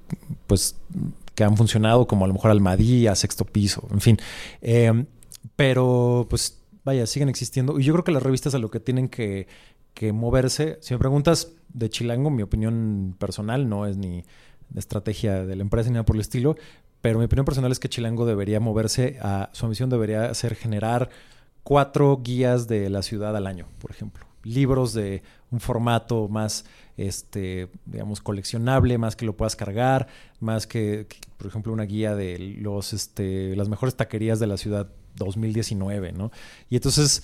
[0.47, 0.75] pues,
[1.36, 4.17] que han funcionado, como a lo mejor Almadía, Sexto Piso, en fin.
[4.62, 5.06] Em,
[5.56, 7.79] pero pues vaya, siguen existiendo.
[7.79, 9.47] Y yo creo que las revistas a lo que tienen que,
[9.93, 14.23] que moverse, si me preguntas de Chilango, mi opinión personal no es ni
[14.75, 16.56] estrategia de la empresa ni nada por el estilo,
[17.03, 19.49] pero mi opinión personal es que Chilango debería moverse a.
[19.51, 21.09] Su misión debería ser generar
[21.61, 24.25] cuatro guías de la ciudad al año, por ejemplo.
[24.43, 26.63] Libros de un formato más,
[26.95, 30.07] este, digamos, coleccionable, más que lo puedas cargar,
[30.39, 34.87] más que, por ejemplo, una guía de los, este, las mejores taquerías de la ciudad
[35.15, 36.31] 2019, ¿no?
[36.69, 37.23] Y entonces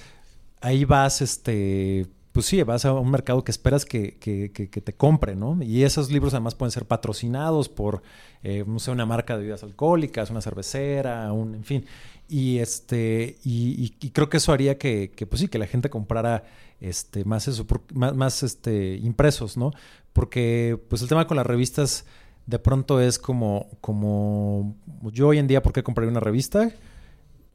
[0.60, 2.06] ahí vas, este,
[2.40, 5.62] pues sí, vas a un mercado que esperas que, te compre, ¿no?
[5.62, 8.02] Y esos libros además pueden ser patrocinados por,
[8.44, 11.86] eh, no sé, una marca de bebidas alcohólicas, una cervecera, un, en fin.
[12.30, 16.46] Y este, y, creo que eso haría que, pues sí, que la gente comprara
[16.80, 19.72] este, más eso, más este, impresos, ¿no?
[20.14, 22.06] Porque, pues el tema con las revistas
[22.46, 24.78] de pronto es como, como
[25.12, 26.72] yo hoy en día, ¿por qué compraría una revista?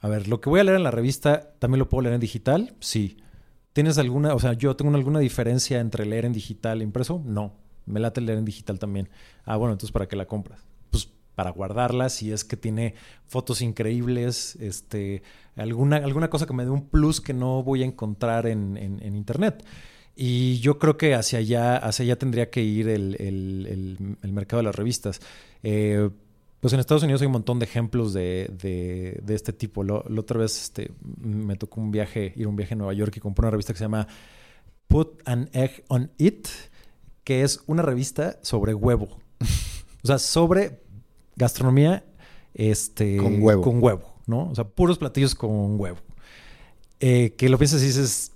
[0.03, 2.21] A ver, lo que voy a leer en la revista, ¿también lo puedo leer en
[2.21, 2.75] digital?
[2.81, 3.17] Sí.
[3.75, 7.21] ¿Tienes alguna, o sea, yo tengo alguna diferencia entre leer en digital e impreso?
[7.27, 7.55] No,
[7.87, 9.09] me late leer en digital también.
[9.45, 10.61] Ah, bueno, entonces ¿para qué la compras?
[10.91, 12.95] Pues para guardarla, si es que tiene
[13.27, 15.25] fotos increíbles, este,
[15.57, 19.65] alguna, alguna cosa que me dé un plus que no voy a encontrar en, internet.
[20.15, 24.67] Y yo creo que hacia allá, hacia allá tendría que ir el, el mercado de
[24.67, 25.21] las revistas.
[25.65, 26.11] Eh,
[26.65, 28.49] pues en Estados Unidos hay un montón de ejemplos de,
[29.23, 29.85] de, este tipo.
[29.85, 33.15] la otra vez este, me tocó un viaje, ir a un viaje a Nueva York
[33.19, 34.09] y compré una revista que se llama
[34.89, 36.49] Put an Egg on It,
[37.23, 39.09] que es una revista sobre huevo.
[40.05, 40.81] o sea, sobre
[41.37, 42.03] gastronomía
[42.55, 43.61] este, con huevo.
[43.61, 44.49] Con huevo, ¿no?
[44.49, 45.99] O sea, puros platillos con huevo.
[46.99, 48.33] Eh, que lo piensas y dices,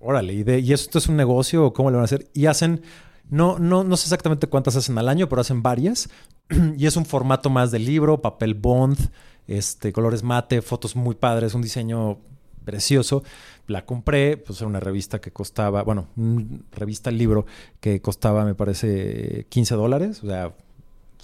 [0.00, 2.28] órale, ¿y, ¿y esto es un negocio o cómo lo van a hacer?
[2.34, 2.82] Y hacen
[3.30, 6.10] no, no, no sé exactamente cuántas hacen al año, pero hacen varias.
[6.76, 8.98] y es un formato más de libro, papel bond,
[9.46, 12.18] este, colores mate, fotos muy padres, un diseño
[12.64, 13.22] precioso.
[13.66, 17.46] La compré, pues era una revista que costaba, bueno, una revista libro
[17.80, 20.52] que costaba, me parece, 15 dólares, o sea,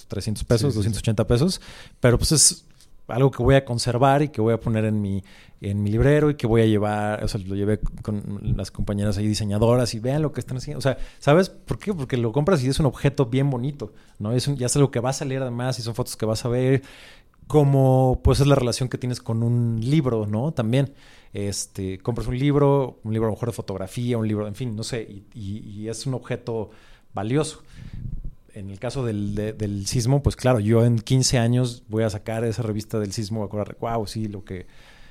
[0.08, 1.60] 300 pesos, 280 pesos,
[1.98, 2.65] pero pues es
[3.08, 5.22] algo que voy a conservar y que voy a poner en mi,
[5.60, 9.16] en mi librero y que voy a llevar, o sea, lo llevé con las compañeras
[9.18, 10.78] ahí diseñadoras y vean lo que están haciendo.
[10.78, 11.94] O sea, ¿sabes por qué?
[11.94, 14.32] Porque lo compras y es un objeto bien bonito, ¿no?
[14.32, 16.48] Es ya es algo que va a salir además y son fotos que vas a
[16.48, 16.82] ver,
[17.46, 20.52] como pues es la relación que tienes con un libro, ¿no?
[20.52, 20.94] También,
[21.32, 24.74] este, compras un libro, un libro a lo mejor de fotografía, un libro, en fin,
[24.74, 26.70] no sé, y es un objeto
[27.14, 27.62] valioso
[28.56, 32.62] en el caso del, sismo, pues claro, yo en 15 años voy a sacar esa
[32.62, 34.66] revista del sismo, a acordar, wow, sí, lo que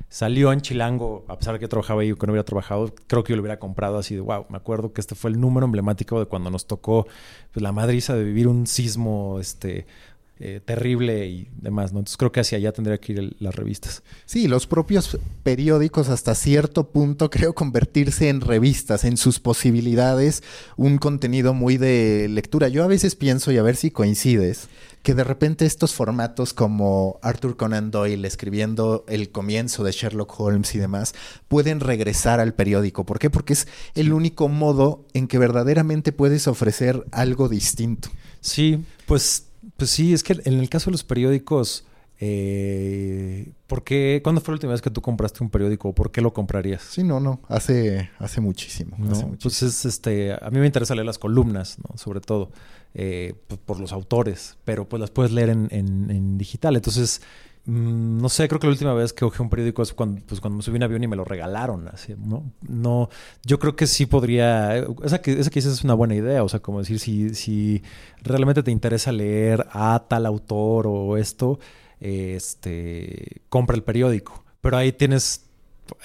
[0.09, 3.23] salió en Chilango, a pesar de que trabajaba ahí o que no hubiera trabajado, creo
[3.23, 5.67] que yo lo hubiera comprado así de, wow, me acuerdo que este fue el número
[5.67, 7.05] emblemático de cuando nos tocó
[7.53, 9.85] pues, la madriza de vivir un sismo este,
[10.37, 11.99] eh, terrible y demás, ¿no?
[11.99, 14.03] Entonces creo que hacia allá tendría que ir las revistas.
[14.25, 20.43] Sí, los propios periódicos hasta cierto punto creo convertirse en revistas, en sus posibilidades,
[20.75, 22.67] un contenido muy de lectura.
[22.67, 24.67] Yo a veces pienso, y a ver si coincides,
[25.03, 30.73] que de repente estos formatos como Arthur Conan Doyle escribiendo el comienzo de Sherlock Holmes
[30.75, 31.13] y demás
[31.47, 33.05] pueden regresar al periódico.
[33.05, 33.29] ¿Por qué?
[33.29, 38.09] Porque es el único modo en que verdaderamente puedes ofrecer algo distinto.
[38.41, 39.45] Sí, pues
[39.77, 41.85] pues sí, es que en el caso de los periódicos,
[42.19, 44.21] eh, ¿por qué?
[44.23, 45.93] ¿Cuándo fue la última vez que tú compraste un periódico?
[45.93, 46.81] ¿Por qué lo comprarías?
[46.81, 48.95] Sí, no, no, hace, hace muchísimo.
[49.41, 51.97] Pues este, a mí me interesa leer las columnas, ¿no?
[51.97, 52.51] Sobre todo,
[52.93, 56.75] eh, pues por los autores, pero pues las puedes leer en, en, digital.
[56.77, 57.21] Entonces,
[57.67, 60.43] Mm, no sé, creo que la última vez que cogí un periódico es cuando, pues,
[60.43, 61.87] me subí un avión y me lo regalaron.
[61.87, 62.51] Así, ¿no?
[62.67, 63.09] no
[63.43, 64.77] yo creo que sí podría.
[65.03, 66.43] Esa que, esa que dices es una buena idea.
[66.43, 67.83] O sea, como decir, si, si
[68.21, 71.59] realmente te interesa leer a tal autor o esto,
[71.99, 74.43] este, compra el periódico.
[74.61, 75.45] Pero ahí tienes,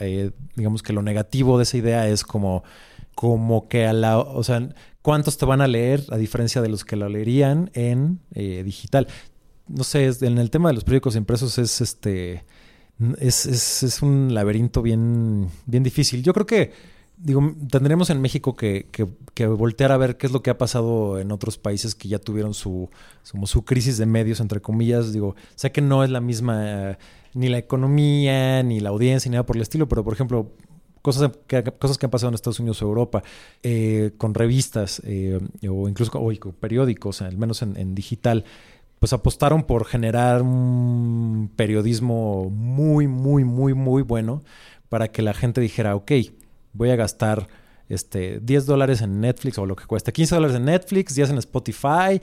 [0.01, 2.65] eh, digamos que lo negativo de esa idea es como,
[3.15, 4.19] como que a la.
[4.19, 4.67] O sea,
[5.03, 9.09] ¿cuántos te van a leer a diferencia de los que lo leerían en eh, digital?
[9.75, 12.45] No sé, en el tema de los periódicos impresos es este.
[13.19, 16.23] Es, es, un laberinto bien, bien difícil.
[16.23, 16.73] Yo creo que,
[17.17, 18.89] digo, tendremos en México que,
[19.35, 22.19] que, voltear a ver qué es lo que ha pasado en otros países que ya
[22.19, 22.91] tuvieron su,
[23.23, 25.15] su crisis de medios, entre comillas.
[25.15, 26.99] Digo, sé que no es la misma,
[27.33, 30.53] ni la economía, ni la audiencia, ni nada por el estilo, pero por ejemplo,
[31.01, 33.23] cosas que, cosas que han pasado en Estados Unidos o Europa,
[33.63, 38.45] eh, con revistas eh, o incluso con, periódicos, al menos en, en digital
[39.01, 44.43] pues apostaron por generar un periodismo muy, muy, muy, muy bueno
[44.91, 46.13] para que la gente dijera, ok,
[46.75, 47.49] voy a gastar
[47.89, 51.39] este, 10 dólares en Netflix o lo que cueste, 15 dólares en Netflix, 10 en
[51.39, 52.21] Spotify,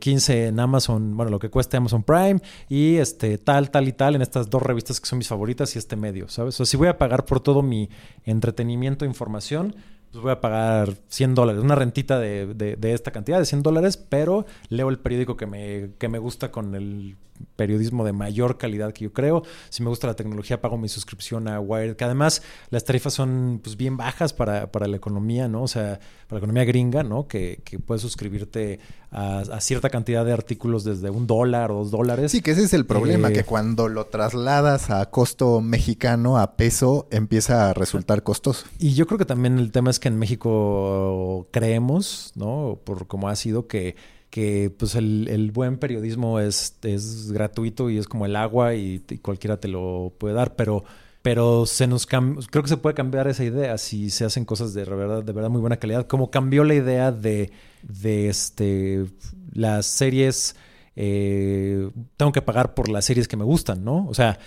[0.00, 3.92] 15 eh, en Amazon, bueno, lo que cueste Amazon Prime y este, tal, tal y
[3.92, 6.56] tal en estas dos revistas que son mis favoritas y este medio, ¿sabes?
[6.56, 7.90] O sea, si voy a pagar por todo mi
[8.24, 9.76] entretenimiento e información,
[10.10, 13.62] pues voy a pagar 100 dólares, una rentita de, de, de, esta cantidad de 100
[13.62, 17.16] dólares, pero leo el periódico que me, que me gusta con el
[17.56, 19.42] periodismo de mayor calidad que yo creo.
[19.68, 23.60] Si me gusta la tecnología, pago mi suscripción a Wired, que además las tarifas son
[23.62, 25.62] pues bien bajas para, para la economía, ¿no?
[25.62, 27.26] O sea, para la economía gringa, ¿no?
[27.26, 32.30] Que, que puedes suscribirte a, cierta cantidad de artículos desde un dólar o dos dólares.
[32.32, 36.56] Sí, que ese es el problema, que eh, cuando lo trasladas a costo mexicano, a
[36.56, 38.66] peso, empieza a resultar costoso.
[38.78, 42.80] Y yo creo que también el tema es que en México creemos, ¿no?
[42.84, 43.96] Por como ha sido que
[44.30, 49.58] que pues el, buen periodismo es, es, gratuito y es como el agua y, cualquiera
[49.58, 50.84] te lo puede dar, pero,
[51.22, 54.84] pero se nos creo que se puede cambiar esa idea si se hacen cosas de
[54.84, 57.50] verdad, de verdad muy buena calidad, como cambió la idea de,
[57.82, 59.06] de este,
[59.52, 60.56] las series,
[60.94, 64.06] eh, tengo que pagar por las series que me gustan, ¿no?
[64.08, 64.38] O sea,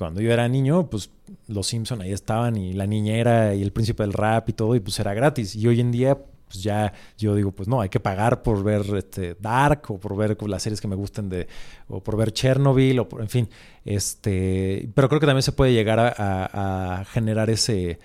[0.00, 1.10] cuando yo era niño, pues
[1.46, 4.80] los Simpson ahí estaban y la niñera y el príncipe del rap y todo, y
[4.80, 5.54] pues era gratis.
[5.54, 8.80] Y hoy en día, pues ya yo digo, pues no, hay que pagar por ver
[8.96, 11.48] este Dark o por ver las series que me gusten de,
[11.86, 13.50] o por ver Chernobyl, o por, en fin,
[13.84, 17.98] este, pero creo que también se puede llegar a, generar ese,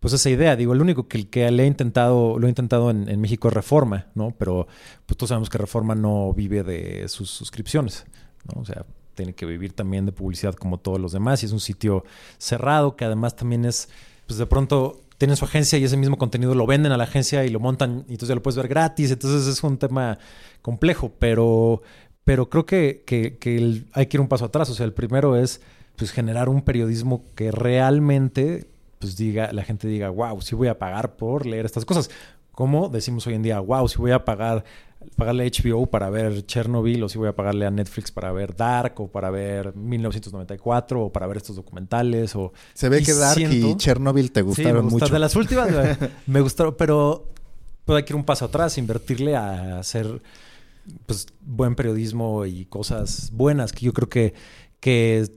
[0.00, 0.56] pues esa idea.
[0.56, 4.06] Digo, el único que, que le he intentado, lo he intentado en, México es Reforma,
[4.14, 4.30] ¿no?
[4.38, 4.68] Pero
[5.04, 8.06] pues todos sabemos que Reforma no vive de sus suscripciones,
[8.46, 8.62] ¿no?
[8.62, 11.60] O sea, tiene que vivir también de publicidad como todos los demás y es un
[11.60, 12.04] sitio
[12.38, 13.88] cerrado que además también es,
[14.26, 17.44] pues de pronto tienen su agencia y ese mismo contenido lo venden a la agencia
[17.44, 19.12] y lo montan y entonces ya lo puedes ver gratis.
[19.12, 20.18] Entonces es un tema
[20.62, 21.80] complejo, pero,
[22.24, 24.68] pero creo que, que, hay que ir un paso atrás.
[24.70, 25.60] O sea, el primero es
[25.94, 28.66] pues generar un periodismo que realmente
[28.98, 32.10] pues diga, la gente diga, wow, sí voy a pagar por leer estas cosas.
[32.52, 34.64] Como decimos hoy en día, wow, si voy a pagar
[35.16, 38.54] pagarle a HBO para ver Chernobyl o si voy a pagarle a Netflix para ver
[38.54, 43.40] Dark o para ver 1994 o para ver estos documentales o se ve que Dark
[43.40, 45.08] y Chernobyl te gustaron mucho.
[45.08, 45.68] de las últimas
[46.26, 47.28] me gustaron pero
[47.84, 50.22] puede hay que ir un paso atrás invertirle a hacer
[51.06, 54.34] pues buen periodismo y cosas buenas que yo creo que
[54.80, 55.28] que,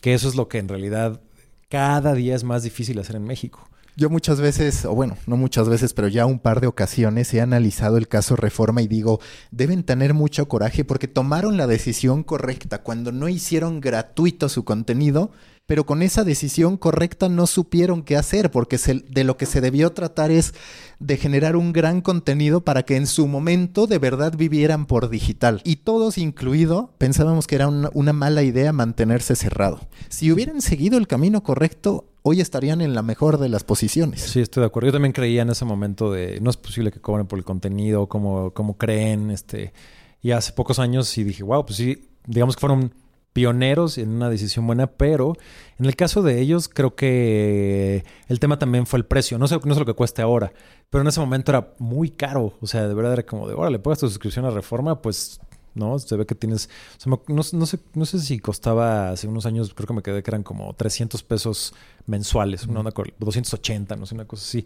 [0.00, 1.20] que eso es lo que en realidad
[1.68, 5.68] cada día es más difícil hacer en México yo muchas veces, o bueno, no muchas
[5.68, 9.84] veces, pero ya un par de ocasiones he analizado el caso Reforma y digo, deben
[9.84, 15.30] tener mucho coraje porque tomaron la decisión correcta cuando no hicieron gratuito su contenido,
[15.66, 19.92] pero con esa decisión correcta no supieron qué hacer porque de lo que se debió
[19.92, 20.54] tratar es
[20.98, 25.60] de generar un gran contenido para que en su momento de verdad vivieran por digital.
[25.64, 29.80] Y todos incluido pensábamos que era una mala idea mantenerse cerrado.
[30.08, 34.20] Si hubieran seguido el camino correcto, hoy estarían en la mejor de las posiciones.
[34.20, 34.88] Sí, estoy de acuerdo.
[34.88, 38.06] Yo también creía en ese momento de no es posible que cobren por el contenido,
[38.06, 39.72] como, como creen, este,
[40.20, 42.94] y hace pocos años sí dije, wow, pues sí, digamos que fueron
[43.34, 45.34] pioneros en una decisión buena, pero
[45.78, 49.36] en el caso de ellos creo que el tema también fue el precio.
[49.36, 50.52] No sé, no sé lo que cueste ahora,
[50.88, 52.54] pero en ese momento era muy caro.
[52.62, 55.40] O sea, de verdad era como de, órale, pagas tu suscripción a Reforma, pues
[55.74, 55.98] ¿no?
[55.98, 56.70] Se ve que tienes,
[57.04, 60.44] no, sé, no sé si costaba hace unos años, creo que me quedé que eran
[60.44, 61.74] como 300 pesos
[62.06, 64.64] mensuales, una, 280, no sé, una cosa así.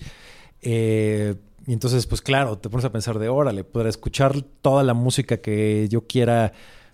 [0.60, 1.34] Eh,
[1.66, 5.38] y entonces, pues claro, te pones a pensar de, órale, podré escuchar toda la música
[5.38, 6.52] que yo quiera,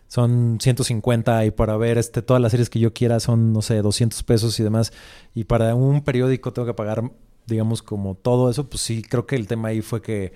[0.09, 3.83] son 150 y para ver este, todas las series que yo quiera son, no sé,
[3.83, 4.93] 200 pesos y demás.
[5.35, 7.11] Y para un periódico tengo que pagar,
[7.47, 10.33] digamos, como todo eso, pues sí, creo que el tema ahí fue que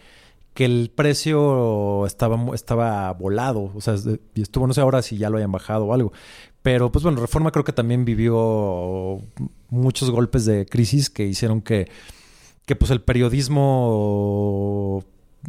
[0.59, 3.95] que el precio estaba, estaba volado, o sea,
[4.35, 6.13] estuvo, no sé ahora si ya lo hayan bajado o algo,
[6.63, 9.21] Pero pues bueno, Reforma creo que también vivió
[9.69, 11.89] muchos golpes de crisis que hicieron que,
[12.67, 15.05] que pues el periodismo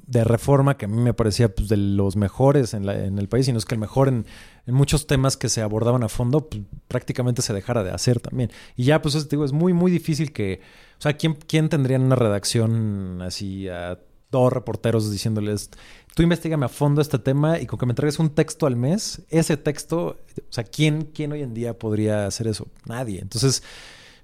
[0.05, 3.27] de reforma que a mí me parecía pues, de los mejores en, la, en el
[3.27, 4.25] país, y no es que el mejor en,
[4.67, 8.51] muchos temas que se abordaban a fondo, pues, prácticamente se dejara de hacer también.
[8.75, 10.61] Y ya, pues digo, es muy, muy difícil que,
[10.99, 13.99] o sea, ¿quién, quién tendría en una redacción así a
[14.31, 15.71] dos reporteros diciéndoles,
[16.13, 19.23] tú investigame a fondo este tema y con que me entregues un texto al mes,
[19.29, 22.67] ese texto, o sea, ¿quién, quién hoy en día podría hacer eso?
[22.85, 23.19] Nadie.
[23.21, 23.63] Entonces,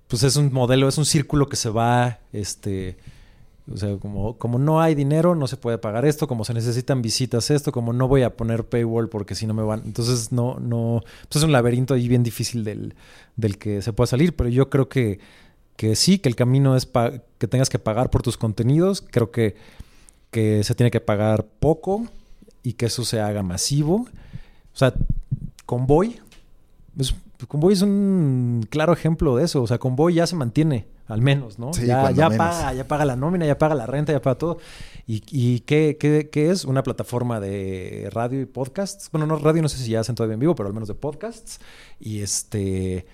[0.07, 2.97] pues es un modelo, es un círculo que se va, este
[3.71, 7.01] o sea, como, como no hay dinero, no se puede pagar esto, como se necesitan
[7.01, 9.81] visitas esto, como no voy a poner paywall porque si no me van.
[9.85, 11.03] Entonces, no, no.
[11.23, 12.93] Pues es un laberinto ahí bien difícil del,
[13.35, 14.35] del que se pueda salir.
[14.35, 15.19] Pero yo creo que,
[15.77, 16.87] que sí, que el camino es
[17.39, 19.01] que tengas que pagar por tus contenidos.
[19.01, 19.55] Creo que,
[20.29, 22.05] que se tiene que pagar poco
[22.61, 24.05] y que eso se haga masivo.
[24.75, 24.93] O sea,
[25.65, 26.19] Convoy.
[26.99, 27.15] Es,
[27.47, 29.63] Convoy es un claro ejemplo de eso.
[29.63, 31.71] O sea, Convoy ya se mantiene al menos, ¿no?
[31.71, 34.57] ya, ya paga, ya paga la nómina, ya paga la renta, ya paga todo.
[35.07, 36.65] ¿Y, y qué, qué, qué, es?
[36.65, 39.09] Una plataforma de radio y podcasts.
[39.11, 40.95] Bueno, no radio, no sé si ya hacen todavía en vivo, pero al menos de
[40.95, 41.59] podcasts.
[41.99, 43.05] Y este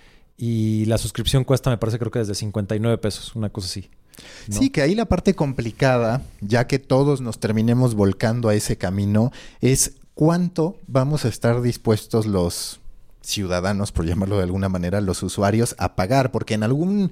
[0.42, 3.92] y la suscripción cuesta, me parece, creo que desde 59 pesos, una cosa así.
[4.48, 4.58] ¿no?
[4.58, 9.32] Sí, que ahí la parte complicada, ya que todos nos terminemos volcando a ese camino,
[9.62, 12.80] es cuánto vamos a estar dispuestos los
[13.22, 17.12] ciudadanos, por llamarlo de alguna manera, los usuarios a pagar, porque en algún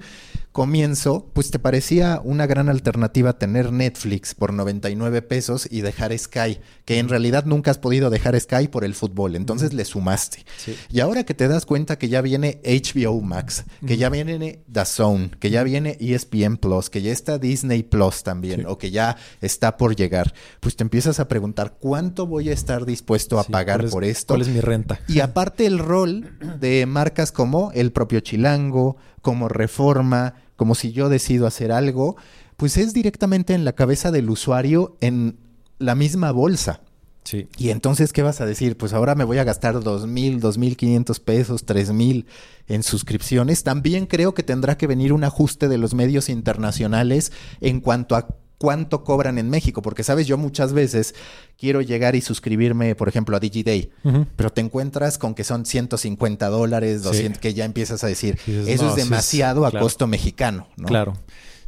[0.52, 6.58] comienzo, pues te parecía una gran alternativa tener Netflix por 99 pesos y dejar Sky,
[6.84, 10.44] que en realidad nunca has podido dejar Sky por el fútbol, entonces le sumaste.
[10.56, 10.76] Sí.
[10.90, 14.84] Y ahora que te das cuenta que ya viene HBO Max, que ya viene The
[14.84, 18.66] Zone, que ya viene ESPN Plus, que ya está Disney Plus también, sí.
[18.68, 22.86] o que ya está por llegar, pues te empiezas a preguntar cuánto voy a estar
[22.86, 24.34] dispuesto a sí, pagar es, por esto.
[24.34, 25.00] ¿Cuál es mi renta?
[25.06, 31.08] Y aparte el rol de marcas como el propio Chilango, como Reforma, como si yo
[31.08, 32.16] decido hacer algo,
[32.56, 35.38] pues es directamente en la cabeza del usuario en
[35.78, 36.82] la misma bolsa.
[37.24, 37.48] Sí.
[37.58, 38.76] Y entonces, ¿qué vas a decir?
[38.76, 42.26] Pues ahora me voy a gastar dos mil, dos mil quinientos pesos, tres mil
[42.66, 43.62] en suscripciones.
[43.62, 48.28] También creo que tendrá que venir un ajuste de los medios internacionales en cuanto a
[48.60, 51.14] cuánto cobran en México, porque sabes, yo muchas veces
[51.58, 54.26] quiero llegar y suscribirme, por ejemplo, a DigiDay, uh -huh.
[54.36, 57.40] pero te encuentras con que son 150 dólares, 200, sí.
[57.40, 59.86] que ya empiezas a decir, eso no, es demasiado sí es, a claro.
[59.86, 60.88] costo mexicano, ¿no?
[60.88, 61.14] Claro.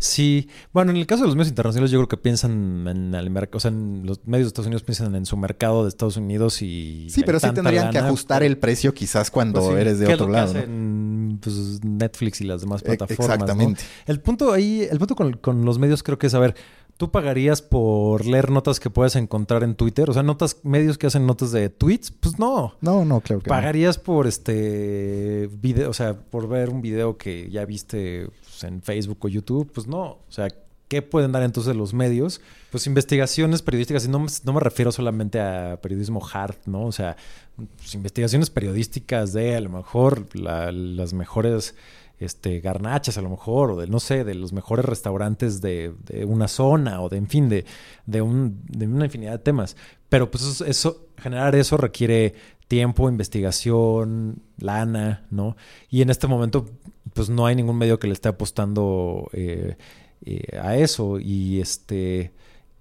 [0.02, 3.30] Sí, bueno, en el caso de los medios internacionales yo creo que piensan en el
[3.30, 6.16] mercado, o sea, en los medios de Estados Unidos piensan en su mercado de Estados
[6.16, 7.06] Unidos y...
[7.08, 8.50] Sí, pero sí tendrían lana, que ajustar pero...
[8.50, 10.54] el precio quizás cuando pues sí, pues eres de otro lado.
[10.54, 11.38] ¿no?
[11.40, 13.34] pues, Netflix y las demás plataformas.
[13.34, 13.80] Exactamente.
[13.80, 14.12] ¿no?
[14.12, 16.56] El punto ahí, el punto con, con los medios creo que es, a ver,
[16.96, 20.08] ¿Tú pagarías por leer notas que puedes encontrar en Twitter?
[20.08, 22.74] O sea, notas, medios que hacen notas de tweets, pues no.
[22.80, 24.04] No, no, claro que ¿Pagarías no.
[24.04, 28.28] por este video, o sea, por ver un video que ya viste
[28.62, 29.70] pues, en Facebook o YouTube?
[29.72, 30.02] Pues no.
[30.02, 30.48] O sea,
[30.88, 32.40] ¿qué pueden dar entonces los medios?
[32.70, 36.86] Pues investigaciones periodísticas, y no, no me refiero solamente a periodismo hard, ¿no?
[36.86, 37.16] O sea,
[37.56, 41.74] pues, investigaciones periodísticas de a lo mejor la, las mejores
[42.18, 45.92] este, garnachas a lo mejor, o de, no sé, de los mejores restaurantes de,
[46.26, 47.64] una zona, o de, en fin, de,
[48.06, 49.76] de una infinidad de temas.
[50.08, 52.34] Pero pues eso, eso, generar eso requiere
[52.68, 55.56] tiempo, investigación, lana, ¿no?
[55.90, 56.66] Y en este momento,
[57.14, 59.76] pues no hay ningún medio que le esté apostando eh,
[60.24, 61.18] eh, a eso.
[61.18, 62.32] Y este...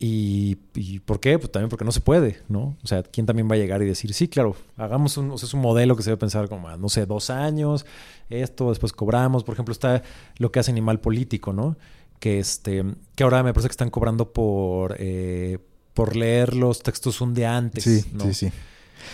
[0.04, 1.38] Y, y, por qué?
[1.38, 2.76] Pues también porque no se puede, ¿no?
[2.84, 5.46] O sea, ¿quién también va a llegar y decir, sí, claro, hagamos un, o sea,
[5.46, 7.86] es un modelo que se debe pensar como, no sé, dos años,
[8.28, 9.44] esto, después cobramos.
[9.44, 10.02] Por ejemplo, está
[10.40, 11.78] lo que hace Animal Político, ¿no?
[12.20, 15.60] Que, este, que ahora me parece que están cobrando por, eh,
[15.94, 17.84] por leer los textos un día antes.
[17.84, 18.24] Sí, ¿no?
[18.24, 18.52] sí, sí.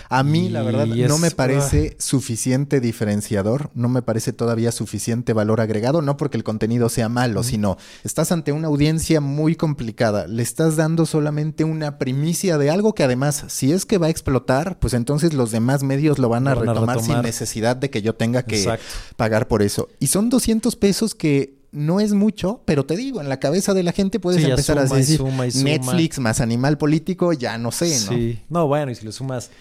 [0.10, 4.34] A mí, y la verdad, es, no me parece uh, suficiente diferenciador, no me parece
[4.34, 9.22] todavía suficiente valor agregado, no porque el contenido sea malo, sino estás ante una audiencia
[9.22, 13.98] muy complicada, le estás dando solamente una primicia de algo que además, si es que
[13.98, 17.00] va a explotar, pues entonces los demás medios lo van a, lo van retomar, a
[17.00, 18.86] retomar, sin necesidad de que yo tenga que Exacto.
[19.16, 19.90] pagar por eso.
[20.00, 23.84] Y son 200 pesos que no es mucho, pero te digo, en la cabeza de
[23.84, 25.64] la gente puedes sí, empezar suma a decir y suma y suma.
[25.64, 28.12] Netflix más animal político, ya no sé, ¿no?
[28.12, 29.52] Sí, no, bueno, y si le sumas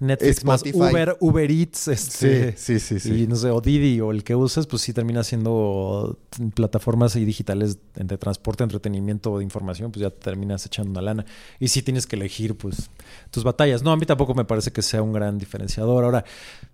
[0.00, 0.78] Netflix Spotify.
[0.78, 4.10] más Uber, Uber Eats, este, sí, sí, sí, sí, y no sé, o Didi o
[4.10, 6.18] el que uses, pues sí termina siendo
[6.54, 11.26] plataformas y digitales entre transporte, entretenimiento o de información, pues ya terminas echando una lana.
[11.60, 12.90] Y sí tienes que elegir, pues,
[13.30, 13.82] tus batallas.
[13.82, 16.04] No, a mí tampoco me parece que sea un gran diferenciador.
[16.04, 16.24] Ahora,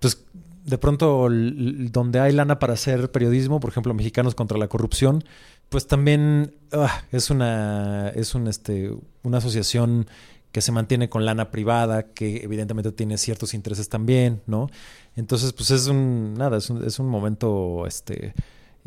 [0.01, 0.25] pues
[0.65, 5.25] de pronto donde hay lana para hacer periodismo, por ejemplo, Mexicanos contra la corrupción,
[5.69, 8.93] pues también uh, es una es un este
[9.23, 10.07] una asociación
[10.53, 14.69] que se mantiene con lana privada, que evidentemente tiene ciertos intereses también, ¿no?
[15.17, 18.35] Entonces, pues es un, nada, es un, es un momento, este,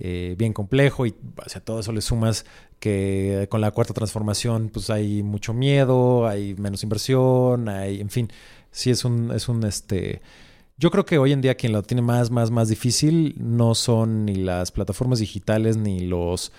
[0.03, 1.13] eh, bien complejo y
[1.53, 2.45] a todo eso le sumas
[2.79, 8.29] que con la cuarta transformación pues hay mucho miedo, hay menos inversión, hay, en fin,
[8.71, 10.23] sí es un, es un, este,
[10.77, 14.25] yo creo que hoy en día quien lo tiene más, más, más difícil no son
[14.25, 16.51] ni las plataformas digitales ni los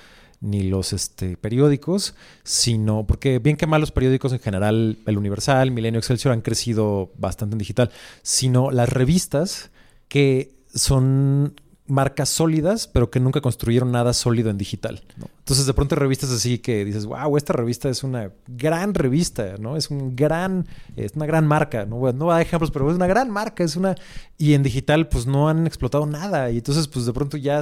[0.43, 5.71] ni los este, periódicos, sino porque bien que mal los periódicos en general, el Universal,
[5.71, 7.91] Milenio Excelsior han crecido bastante en digital,
[8.23, 9.71] sino las revistas
[10.09, 11.55] que son
[11.87, 15.03] marcas sólidas, pero que nunca construyeron nada sólido en digital.
[15.39, 19.77] Entonces, de pronto revistas así que dices, wow, esta revista es una gran revista, ¿no?
[19.77, 20.67] Es un gran,
[20.97, 23.63] es una gran marca, no, no va a dar ejemplos, pero es una gran marca,
[23.63, 23.95] es una...
[24.39, 26.51] Y en digital, pues no han explotado nada.
[26.51, 27.61] Y entonces, pues de pronto ya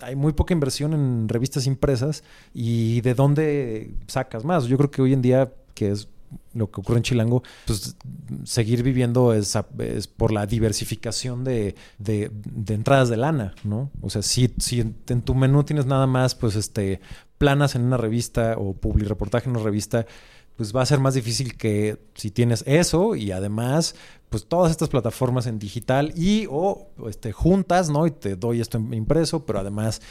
[0.00, 2.24] hay muy poca inversión en revistas impresas.
[2.54, 4.64] ¿Y de dónde sacas más?
[4.64, 6.08] Yo creo que hoy en día, que es
[6.54, 7.96] lo que ocurre en Chilango, pues
[8.44, 9.56] seguir viviendo es,
[10.16, 12.30] por la diversificación de, de,
[12.68, 13.90] entradas de lana, ¿no?
[14.00, 17.00] O sea, si, si en, tu menú tienes nada más, pues este,
[17.38, 20.06] planas en una revista o reportaje en una revista,
[20.56, 23.94] pues va a ser más difícil que si tienes eso y además
[24.30, 28.06] pues todas estas plataformas en digital y o este, juntas, ¿no?
[28.06, 30.02] Y te doy esto impreso, pero además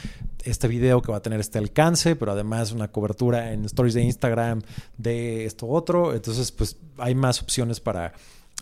[0.44, 4.02] este video que va a tener este alcance, pero además una cobertura en stories de
[4.02, 4.62] Instagram
[4.96, 6.14] de esto otro.
[6.14, 8.12] Entonces, pues hay más opciones para,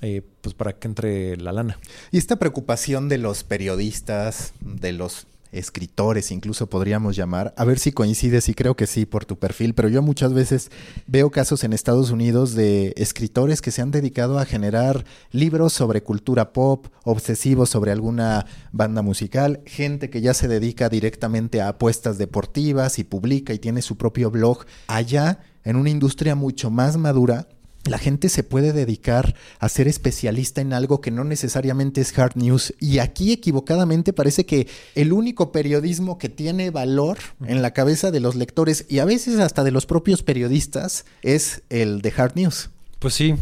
[0.03, 1.79] eh, pues para que entre la lana.
[2.11, 5.27] Y esta preocupación de los periodistas, de los
[5.59, 9.75] escritores, incluso podríamos llamar, a ver si coincides y creo que sí por tu perfil,
[9.75, 10.71] pero yo muchas veces
[11.07, 16.03] veo casos en Estados Unidos de escritores que se han dedicado a generar libros sobre
[16.03, 22.19] cultura pop, obsesivos sobre alguna banda musical, gente que ya se dedica directamente a apuestas
[22.19, 24.65] deportivas y publica y tiene su propio blog.
[24.89, 27.49] Allá en una industria mucho más madura
[27.89, 32.37] la gente se puede dedicar a ser especialista en algo que no necesariamente es hard
[32.37, 32.75] news.
[32.81, 38.21] Y aquí equivocadamente parece que el único periodismo que tiene valor en la cabeza de
[38.21, 42.71] los lectores y a veces hasta de los propios periodistas es el de hard news.
[42.99, 43.35] Pues sí,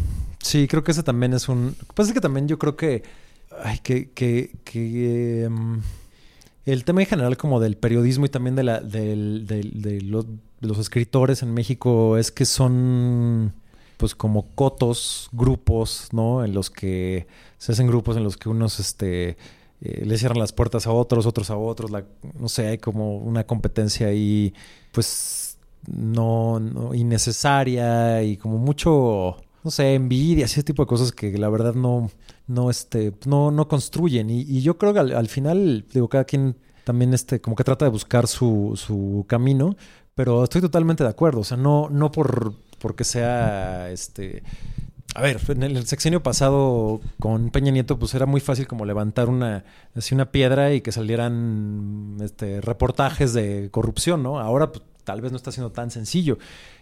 [0.43, 1.77] sí, creo que ese también es un...
[1.95, 3.03] Pues es que también yo creo que...
[3.63, 4.11] Ay, que...
[4.11, 5.83] que, que em,
[6.67, 10.25] el tema en general como del periodismo y también de, la, de
[10.61, 13.53] los escritores en México es que son
[13.97, 16.45] pues como cotos, grupos, ¿no?
[16.45, 17.27] En los que
[17.59, 19.37] se hacen grupos en los que unos este
[19.81, 23.45] eh, le cierran las puertas a otros, otros a otros, no sé, hay como una
[23.45, 24.55] competencia ahí
[24.93, 26.61] pues no,
[26.95, 32.11] innecesaria y como mucho no sé, envidia, ese tipo de cosas que la verdad no,
[32.47, 34.29] no, este, no, no construyen.
[34.29, 37.91] Y, yo creo que al, final, digo, cada quien también este, como que trata de
[37.91, 39.75] buscar su, su camino,
[40.15, 41.41] pero estoy totalmente de acuerdo.
[41.41, 42.55] O sea, no, no por
[42.85, 44.43] porque sea este
[45.15, 49.31] a ver, en el sexenio pasado con Peña Nieto, pues era muy fácil como levantar
[49.31, 49.65] una,
[49.95, 54.39] así una piedra y que salieran este, reportajes de corrupción, ¿no?
[54.39, 56.37] Ahora pues, tal vez no está siendo tan sencillo.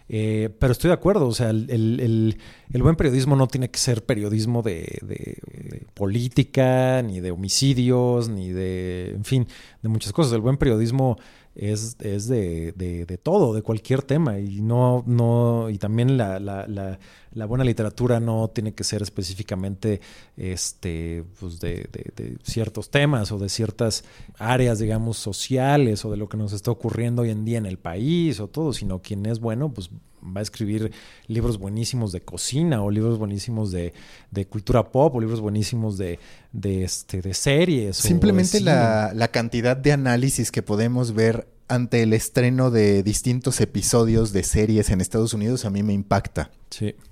[0.09, 2.37] Eh, pero estoy de acuerdo, o sea, el,
[2.73, 9.11] buen periodismo no tiene que ser periodismo de, de, política, ni de homicidios, ni de,
[9.11, 9.47] en fin,
[9.81, 10.33] de muchas cosas.
[10.33, 11.17] El buen periodismo
[11.55, 14.39] es, es de, de, de, todo, de cualquier tema.
[14.39, 16.99] Y no, no, y también la, la, la,
[17.31, 20.01] la buena literatura no tiene que ser específicamente
[20.37, 24.03] este, pues de, de, ciertos temas o de ciertas
[24.37, 27.77] áreas, digamos, sociales o de lo que nos está ocurriendo hoy en día en el
[27.77, 29.89] país o todo, sino quien es bueno, pues
[30.23, 30.91] va a escribir
[31.27, 33.93] libros buenísimos de cocina o libros buenísimos de,
[34.31, 36.19] de cultura pop o libros buenísimos de,
[36.51, 37.97] de, este, de series.
[37.97, 44.33] Simplemente la, la cantidad de análisis que podemos ver ante el estreno de distintos episodios
[44.33, 46.51] de series en Estados Unidos a mí me impacta.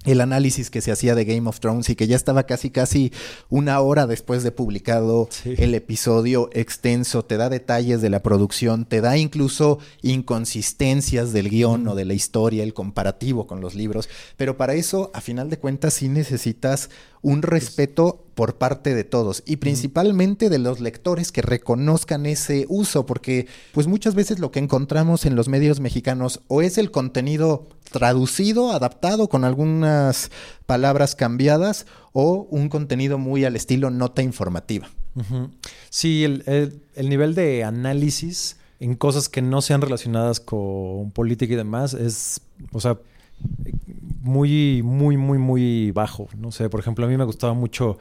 [0.05, 3.11] El análisis que se hacía de Game of Thrones y que ya estaba casi casi
[3.49, 9.01] una hora después de publicado el episodio extenso, te da detalles de la producción, te
[9.01, 14.57] da incluso inconsistencias del guion o de la historia, el comparativo con los libros, pero
[14.57, 16.89] para eso a final de cuentas sí necesitas
[17.21, 23.05] un respeto por parte de todos y principalmente de los lectores que reconozcan ese uso,
[23.05, 27.67] porque pues muchas veces lo que encontramos en los medios mexicanos o es el contenido
[27.91, 30.31] traducido, adaptado con algunas
[30.65, 34.89] palabras cambiadas o un contenido muy al estilo nota informativa.
[35.89, 41.93] Sí, el, nivel de análisis en cosas que no sean relacionadas con política y demás
[41.93, 42.97] es, o sea,
[44.21, 46.27] muy, muy, muy, muy bajo.
[46.37, 47.97] No sé, por ejemplo, a mí me gustaba mucho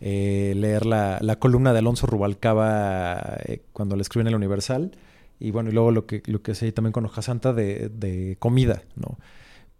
[0.00, 4.92] eh, leer la, columna de Alonso Rubalcaba eh, cuando le escribí en el Universal.
[5.38, 8.36] Y bueno, y luego lo que, lo que sé también con Hoja Santa de, de
[8.38, 9.18] comida, ¿no?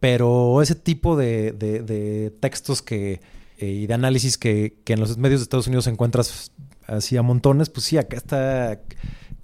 [0.05, 3.23] pero ese tipo de, textos que,
[3.57, 6.53] eh, y de análisis que, que, en los medios de Estados Unidos encuentras
[6.87, 8.83] así a montones, pues sí, acá está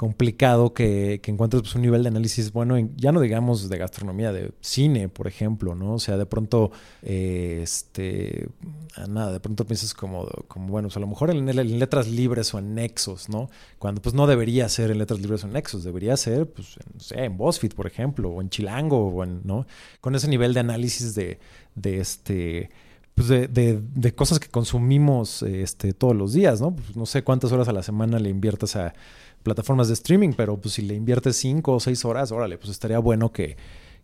[0.00, 4.50] complicado que, encuentres pues, un nivel de análisis bueno, ya no digamos de gastronomía, de
[4.62, 5.92] cine, por ejemplo, ¿no?
[5.92, 6.70] O sea, de pronto,
[7.02, 8.48] eh, este,
[8.96, 11.44] ah, nada, de pronto piensas como, como bueno, pues, a lo mejor en,
[11.78, 13.50] letras libres o en nexos, ¿no?
[13.78, 16.94] Cuando pues no debería ser en letras libres o en nexos, debería ser, pues, en,
[16.94, 19.66] no sé, en BuzzFeed, por ejemplo, o en Chilango, o en, ¿no?
[20.00, 21.38] Con ese nivel de análisis de,
[21.74, 22.70] de este...
[23.12, 26.74] Pues de, de, cosas que consumimos este, todos los días, ¿no?
[26.74, 28.94] Pues no sé cuántas horas a la semana le inviertas a,
[29.42, 32.98] plataformas de streaming, pero pues si le inviertes cinco o seis horas, órale, pues estaría
[32.98, 33.56] bueno que,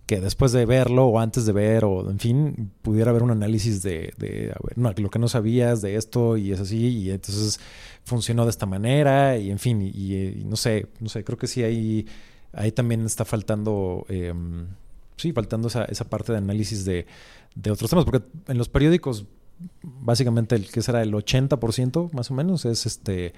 [0.07, 3.82] que después de verlo o antes de ver o en fin, pudiera haber un análisis
[3.82, 7.11] de, de a ver, no, lo que no sabías de esto y es así y
[7.11, 7.61] entonces
[8.05, 11.62] funcionó de esta manera y en fin, y, no sé, no sé, creo que sí
[11.62, 12.07] ahí,
[12.53, 14.68] ahí también está faltando, em,
[15.16, 17.07] sí, faltando esa, esa parte de análisis de,
[17.55, 19.26] de otros temas, porque en los periódicos
[19.82, 23.32] básicamente el que será el 80% más o menos es este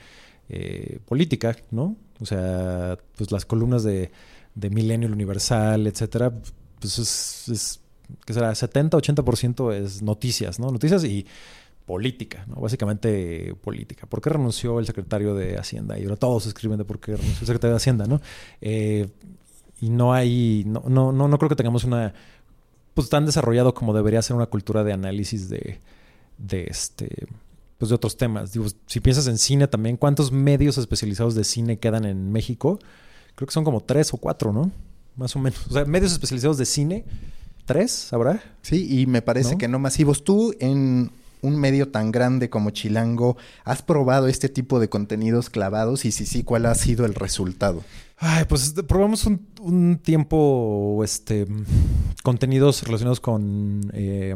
[0.49, 1.97] eh, política, ¿no?
[2.21, 4.11] O sea, pues las columnas de,
[4.55, 6.33] de Milenio Universal, etcétera,
[6.81, 7.81] pues es,
[8.25, 8.51] ¿qué será?
[8.53, 10.71] 70-80% es noticias, ¿no?
[10.71, 11.27] Noticias y
[11.87, 12.57] política, ¿no?
[12.57, 14.07] Básicamente política.
[14.07, 15.99] ¿Por qué renunció el secretario de Hacienda?
[15.99, 18.21] Y ahora todos escriben de por qué renunció el secretario de Hacienda, ¿no?
[18.61, 19.09] Eh,
[19.81, 22.13] y no hay, no, no, no, no creo que tengamos una,
[22.95, 25.81] pues tan desarrollado como debería ser una cultura de análisis de,
[26.37, 27.29] de este,
[27.79, 28.53] pues, de otros temas.
[28.53, 32.79] Digo, si piensas en cine también, ¿cuántos medios especializados de cine quedan en México?
[33.35, 34.71] Creo que son como tres o cuatro, ¿no?
[35.17, 35.67] Más o menos.
[35.69, 37.05] O sea, medios especializados de cine,
[37.65, 38.43] tres, ¿habrá?
[38.63, 40.25] Sí, y me parece que no masivos.
[40.25, 41.11] Tú en
[41.41, 46.05] un medio tan grande como Chilango, ¿has probado este tipo de contenidos clavados?
[46.05, 47.85] Y si sí, ¿cuál ha sido el resultado?
[48.17, 49.27] Ay, pues probamos
[49.61, 51.47] un, tiempo este,
[52.25, 54.35] contenidos relacionados con eh,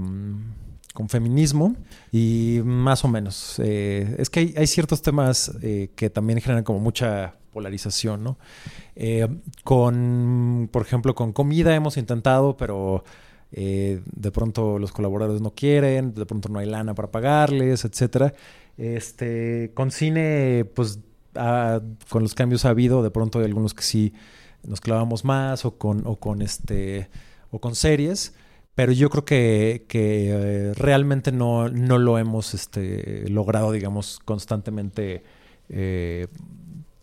[0.92, 1.74] con feminismo
[2.10, 3.58] y más o menos.
[3.58, 8.38] Eh, es que hay, ciertos temas eh, que también generan como mucha polarización, ¿no?
[8.96, 9.28] Eh,
[9.64, 13.04] con, por ejemplo, con comida hemos intentado, pero
[13.54, 18.32] de pronto los colaboradores no quieren, de pronto no hay lana para pagarles, etcétera.
[18.78, 21.00] Este, con cine, pues
[22.08, 24.14] con los cambios ha habido, de pronto hay algunos que sí
[24.62, 27.10] nos clavamos más o con, o con este
[27.50, 28.32] o con series
[28.74, 35.24] pero yo creo que, eh, realmente no, no, lo hemos este, logrado, digamos, constantemente
[35.68, 36.28] eh,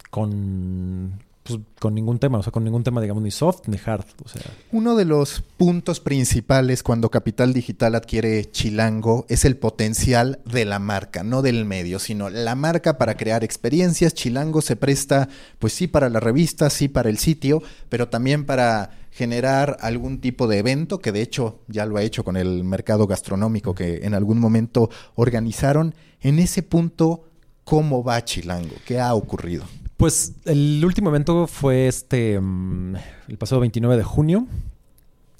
[0.09, 1.19] con,
[1.49, 4.05] pues, con ningún tema, o sea, con ningún tema, digamos, ni soft ni hard.
[4.23, 4.41] O sea.
[4.71, 10.79] Uno de los puntos principales cuando Capital Digital adquiere Chilango es el potencial de la
[10.79, 14.13] marca, no del medio, sino la marca para crear experiencias.
[14.13, 15.29] Chilango se presta,
[15.59, 20.47] pues sí, para la revista, sí, para el sitio, pero también para generar algún tipo
[20.47, 24.13] de evento, que de hecho ya lo ha hecho con el mercado gastronómico que en
[24.13, 25.95] algún momento organizaron.
[26.21, 27.25] En ese punto,
[27.63, 28.75] ¿cómo va Chilango?
[28.85, 29.65] ¿Qué ha ocurrido?
[29.99, 32.95] Pues el último evento fue este mm,
[33.27, 34.47] el pasado 29 de junio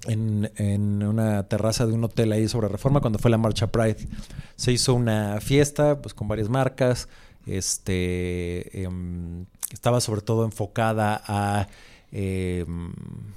[0.05, 4.09] en, en, una terraza de un hotel ahí sobre Reforma cuando fue la marcha Pride.
[4.57, 7.07] Se hizo una fiesta pues con varias marcas.
[7.45, 11.69] Este em, estaba sobre todo enfocada a
[12.11, 12.65] eh,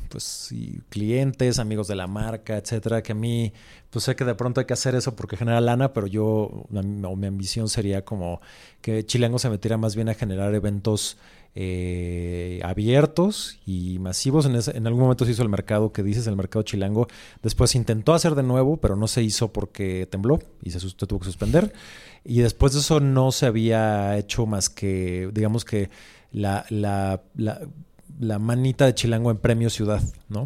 [0.09, 0.55] pues
[0.89, 3.53] clientes, amigos de la marca, etcétera, que a mí,
[3.91, 7.16] pues sé que de pronto hay que hacer eso porque genera lana, pero yo, o
[7.16, 8.41] mi ambición sería como
[8.81, 11.18] que Chilango se metiera más bien a generar eventos
[11.55, 14.47] eh, abiertos y masivos.
[14.47, 17.09] En, algún momento se hizo el mercado que dices, el mercado chilango.
[17.43, 21.27] Después intentó hacer de nuevo, pero no se hizo porque tembló y se, tuvo que
[21.27, 21.73] suspender.
[22.25, 25.91] Y después de eso no se había hecho más que, digamos que
[26.33, 26.64] la
[28.39, 30.45] manita de Chilango en Premio Ciudad, ¿no?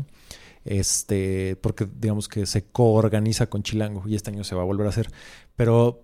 [0.64, 4.86] Este, porque digamos que se coorganiza con Chilango y este año se va a volver
[4.86, 5.10] a hacer.
[5.54, 6.02] Pero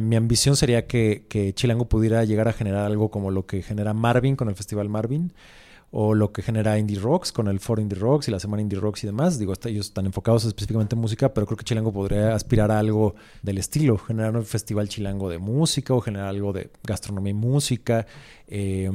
[0.00, 4.34] mi ambición sería que, Chilango pudiera llegar a generar algo como lo que genera Marvin
[4.34, 5.32] con el Festival Marvin
[5.96, 8.80] o lo que genera Indie Rocks con el Foro Indie Rocks y la Semana Indie
[8.80, 9.38] Rocks y demás.
[9.38, 13.14] Digo, ellos están enfocados específicamente en música, pero creo que Chilango podría aspirar a algo
[13.42, 18.06] del estilo, generar un festival chilango de música o generar algo de gastronomía y música.
[18.48, 18.90] Eh,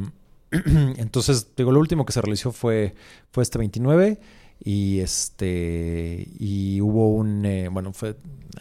[0.97, 2.95] Entonces, digo, lo último que se realizó fue,
[3.31, 4.19] fue este 29
[4.63, 8.17] y este y hubo un eh, bueno fue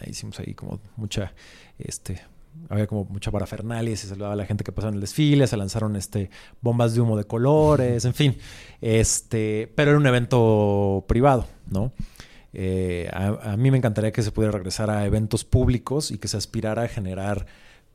[0.07, 1.33] hicimos ahí como mucha
[1.77, 2.21] este
[2.69, 5.57] había como mucha parafernalia se saludaba a la gente que pasaba en el desfile se
[5.57, 6.29] lanzaron este
[6.61, 8.37] bombas de humo de colores en fin
[8.79, 11.91] este pero era un evento privado no
[12.53, 16.27] eh, a, a, mí me encantaría que se pudiera regresar a eventos públicos y que
[16.27, 17.45] se aspirara a generar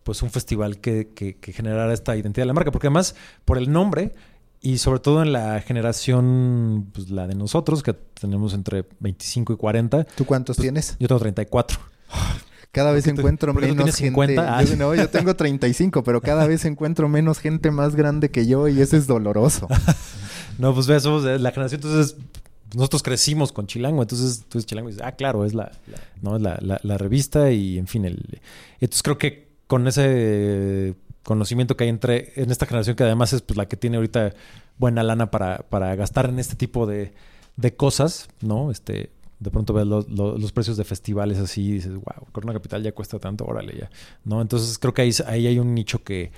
[0.04, 3.72] pues un festival que, que, generara esta identidad de la marca, porque además por el
[3.72, 4.12] nombre
[4.60, 9.56] y sobre todo en la generación, pues la de nosotros, que tenemos entre 25 y
[9.56, 10.04] 40.
[10.04, 10.96] ¿Tú cuántos pues, tienes?
[10.98, 11.78] Yo tengo 34.
[12.70, 14.38] Cada vez encuentro menos gente.
[14.38, 14.62] Ah.
[14.62, 18.66] Yo, no, yo tengo 35, pero cada vez encuentro menos gente más grande que yo
[18.68, 19.68] y eso es doloroso.
[20.58, 22.16] no, pues ves, somos la generación, entonces
[22.74, 25.70] nosotros crecimos con Chilango, entonces tú dices Chilango y dices, ah, claro, es la,
[26.20, 26.38] ¿no?
[26.38, 28.40] la, la, revista y en fin, el,
[28.80, 30.94] entonces creo que con ese
[31.24, 34.32] conocimiento que hay entre en esta generación que además es pues la que tiene ahorita
[34.78, 37.12] buena lana para, para gastar en este tipo de,
[37.56, 38.70] de cosas, ¿no?
[38.70, 39.10] Este,
[39.40, 43.18] de pronto ves los precios de festivales así y dices, wow, Corona Capital ya cuesta
[43.18, 43.90] tanto, órale ya,
[44.24, 44.40] ¿no?
[44.40, 46.30] Entonces creo que ahí, ahí hay un nicho que,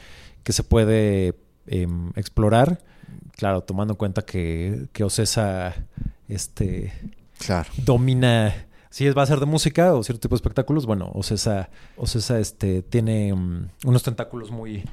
[0.42, 1.34] que se puede
[1.66, 2.82] em, explorar,
[3.32, 5.74] claro, tomando en cuenta que, que Ocesa
[6.26, 6.90] este,
[7.38, 7.68] claro.
[7.84, 8.66] domina
[8.96, 11.68] si va a ser de música o cierto tipo de espectáculos, bueno, Ocesa,
[11.98, 14.84] Ocesa este, tiene mm, unos tentáculos muy,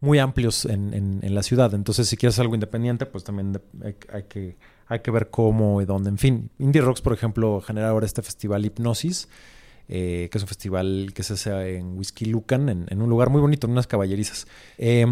[0.00, 1.74] muy amplios en, en, la ciudad.
[1.74, 3.60] Entonces, si quieres algo independiente, pues también
[4.10, 6.08] hay, que, hay que ver cómo y dónde.
[6.08, 9.28] En fin, Indie Rocks, por ejemplo, genera ahora este festival Hipnosis,
[9.86, 13.42] eh, que es un festival que se hace en Whisky Lucan, en, un lugar muy
[13.42, 14.46] bonito, en unas caballerizas.
[14.78, 15.04] Eh,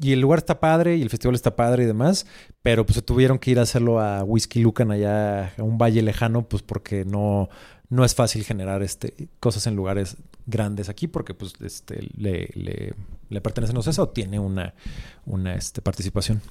[0.00, 2.26] y el lugar está padre y el festival está padre y demás,
[2.62, 6.02] pero pues se tuvieron que ir a hacerlo a Whisky Lucan allá a un valle
[6.02, 7.48] lejano, pues porque no,
[7.88, 10.16] no es fácil generar este, cosas en lugares
[10.46, 12.94] grandes aquí, porque pues este, le, le,
[13.28, 14.74] le pertenecen a CESA o tiene una,
[15.26, 16.42] una este, participación.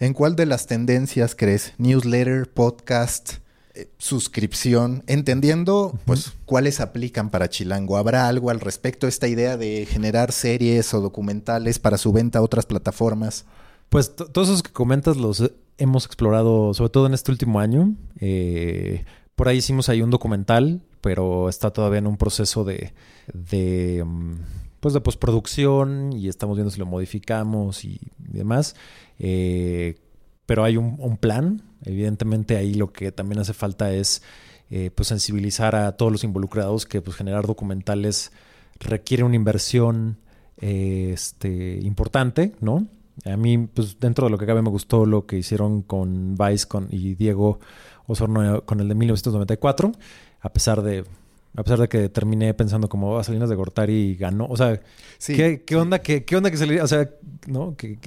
[0.00, 1.74] ¿En cuál de las tendencias crees?
[1.78, 3.38] ¿Newsletter, podcast?
[3.78, 7.96] Eh, suscripción, entendiendo pues cuáles aplican para Chilango.
[7.96, 9.06] ¿Habrá algo al respecto?
[9.06, 13.44] Esta idea de generar series o documentales para su venta a otras plataformas.
[13.88, 17.94] Pues todos esos que comentas los hemos explorado, sobre todo en este último año.
[18.18, 19.04] Eh,
[19.36, 22.92] por ahí hicimos ahí un documental, pero está todavía en un proceso de,
[23.32, 24.34] de mm,
[24.80, 28.74] pues de postproducción y estamos viendo si lo modificamos y demás.
[29.20, 29.94] Eh,
[30.46, 31.62] pero hay un, plan.
[31.84, 34.22] Evidentemente ahí lo que también hace falta es
[34.70, 38.32] eh, pues sensibilizar a todos los involucrados que pues generar documentales
[38.80, 40.18] requiere una inversión
[40.58, 42.86] eh, este, importante, ¿no?
[43.24, 46.68] A mí, pues dentro de lo que cabe me gustó lo que hicieron con Vice
[46.68, 47.60] con, y Diego
[48.06, 49.92] Osorno con el de 1994,
[50.40, 51.04] a pesar de
[51.56, 54.80] a pesar de que terminé pensando como a ah, Salinas de Gortari ganó, o sea,
[55.26, 57.08] ¿qué, onda que qué onda que se o sea,
[57.46, 57.98] no, que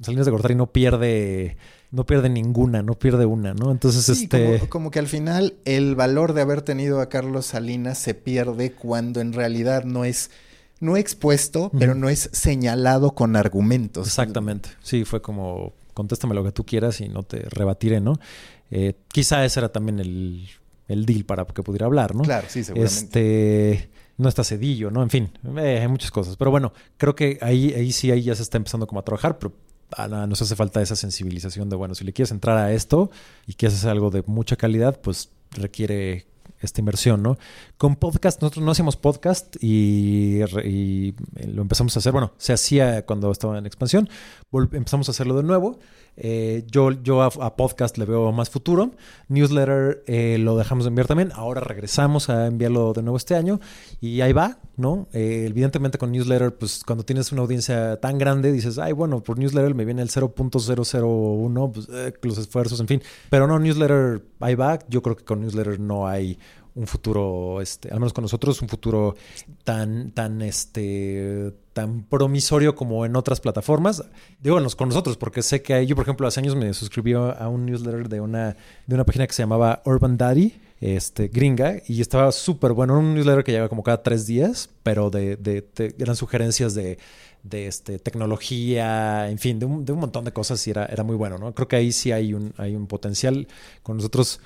[0.00, 1.56] Salinas de Gortari no pierde
[1.94, 3.70] no pierde ninguna, no pierde una, ¿no?
[3.70, 4.66] Entonces, este...
[4.68, 9.20] Como, que al final el valor de haber tenido a Carlos Salinas se pierde cuando
[9.20, 10.30] en realidad no es,
[10.80, 14.08] no expuesto, pero no es señalado con argumentos.
[14.08, 14.70] Exactamente.
[14.82, 18.18] Sí, fue como, contéstame lo que tú quieras y no te rebatiré, ¿no?
[18.72, 20.48] Eh, quizá ese era también el,
[20.88, 22.24] el, deal para que pudiera hablar, ¿no?
[22.24, 23.04] Claro, sí, seguramente.
[23.04, 25.02] Este no está cedillo, ¿no?
[25.02, 26.36] En fin, eh, hay muchas cosas.
[26.36, 29.38] Pero bueno, creo que ahí, ahí sí, ahí ya se está empezando como a trabajar,
[29.38, 29.52] pero
[30.26, 33.10] nos hace falta esa sensibilización de, bueno, si le quieres entrar a esto
[33.46, 36.26] y quieres hacer algo de mucha calidad, pues requiere
[36.60, 37.38] esta inversión, ¿no?
[37.76, 40.40] Con podcast, nosotros no hacíamos podcast y,
[41.46, 44.08] lo empezamos a hacer, bueno, se hacía cuando estaba en expansión,
[44.72, 45.78] empezamos a hacerlo de nuevo
[46.16, 48.92] eh, yo yo a, podcast le veo más futuro.
[49.28, 51.32] Newsletter eh, lo dejamos de enviar también.
[51.34, 53.60] Ahora regresamos a enviarlo de nuevo este año.
[54.00, 55.08] Y ahí va, ¿no?
[55.12, 59.38] Eh, evidentemente con newsletter, pues cuando tienes una audiencia tan grande, dices, ay, bueno, por
[59.38, 61.88] newsletter me viene el 0.001, pues
[62.22, 63.02] los esfuerzos, en fin.
[63.30, 64.78] Pero no, newsletter, ahí va.
[64.88, 66.38] Yo creo que con newsletter no hay
[66.74, 69.14] un futuro, este, al menos con nosotros, un futuro
[69.62, 74.02] tan, tan, este, tan promisorio como en otras plataformas.
[74.40, 77.66] Digo, con nosotros, porque sé que yo, por ejemplo, hace años me suscribí a un
[77.66, 78.56] newsletter de una,
[78.86, 82.98] de una página que se llamaba Urban Daddy, este, gringa, y estaba súper bueno.
[82.98, 85.66] Un newsletter que llega como cada tres días, pero de, de,
[85.98, 86.98] eran sugerencias de,
[87.42, 91.02] de este, tecnología, en fin, de un, de un montón de cosas y era, era
[91.02, 91.54] muy bueno, ¿no?
[91.54, 93.48] Creo que ahí sí hay un, hay un potencial.
[93.82, 94.40] Con nosotros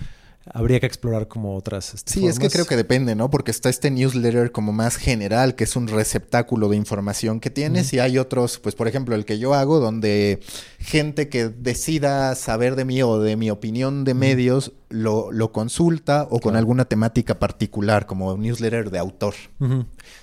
[0.52, 1.94] habría que explorar como otras.
[1.94, 3.30] Este, sí, es que creo que depende, ¿no?
[3.30, 7.92] Porque está este newsletter como más general, que es un receptáculo de información que tienes,
[7.92, 10.40] y hay otros, pues por ejemplo, el que yo hago, donde
[10.78, 16.26] gente que decida saber de mí o de mi opinión de medios lo, lo, consulta
[16.30, 19.34] o con alguna temática particular, como newsletter de autor.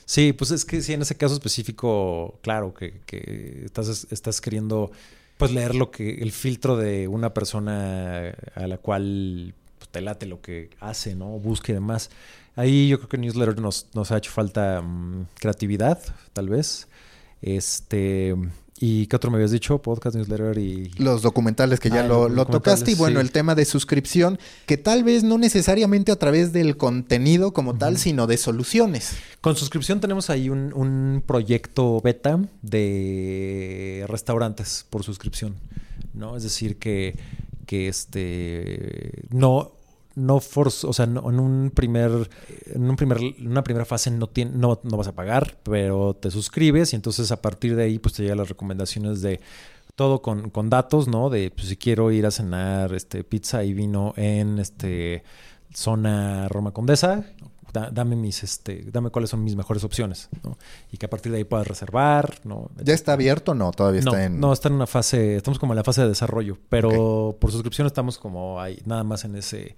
[0.05, 4.91] Sí, pues es que sí, en ese caso específico, claro, que, que estás, estás queriendo
[5.37, 9.53] pues leer lo que el filtro de una persona a la cual
[9.91, 11.27] te late lo que hace, ¿no?
[11.39, 12.09] Busque y demás.
[12.55, 15.99] Ahí yo creo que Newsletter nos, nos ha hecho falta mm, creatividad,
[16.33, 16.87] tal vez.
[17.41, 18.35] Este.
[18.77, 19.81] ¿Y qué otro me habías dicho?
[19.81, 20.89] Podcast, newsletter y...
[20.97, 22.91] Los documentales que ya ah, lo, tocaste.
[22.91, 27.53] Y bueno, el tema de suscripción, que tal vez no necesariamente a través del contenido
[27.53, 29.15] como tal, sino de soluciones.
[29.39, 35.55] Con suscripción tenemos ahí un, un proyecto beta de restaurantes por suscripción.
[36.15, 36.35] ¿no?
[36.35, 37.15] Es decir, que,
[37.65, 39.75] que este no
[40.15, 42.29] no forzo, o sea, en un primer,
[42.73, 46.31] en un primer, una primera fase no, tiene, no, no, vas a pagar, pero te
[46.31, 49.41] suscribes y entonces a partir de ahí pues te llegan las recomendaciones de
[49.95, 51.29] todo con, con datos, ¿no?
[51.29, 55.23] De pues, si quiero ir a cenar este pizza y vino en este
[55.73, 57.25] zona Roma Condesa,
[57.91, 60.57] dame mis, este, dame cuáles son mis mejores opciones, ¿no?
[60.91, 62.69] Y que a partir de ahí puedas reservar, ¿no?
[62.83, 63.71] ¿Ya está abierto o no?
[63.71, 64.39] Todavía está en...
[64.39, 67.87] No, está en una fase, estamos como en la fase de desarrollo, pero por suscripción
[67.87, 69.75] estamos como ahí, nada más en ese,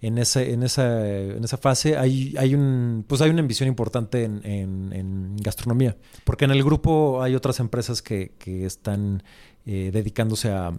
[0.00, 4.24] en ese, en esa, en esa fase hay, hay un, pues hay una ambición importante
[4.24, 5.96] en, en, gastronomía.
[6.24, 9.22] Porque en el grupo hay otras empresas que, que están
[9.64, 10.72] eh, dedicándose a,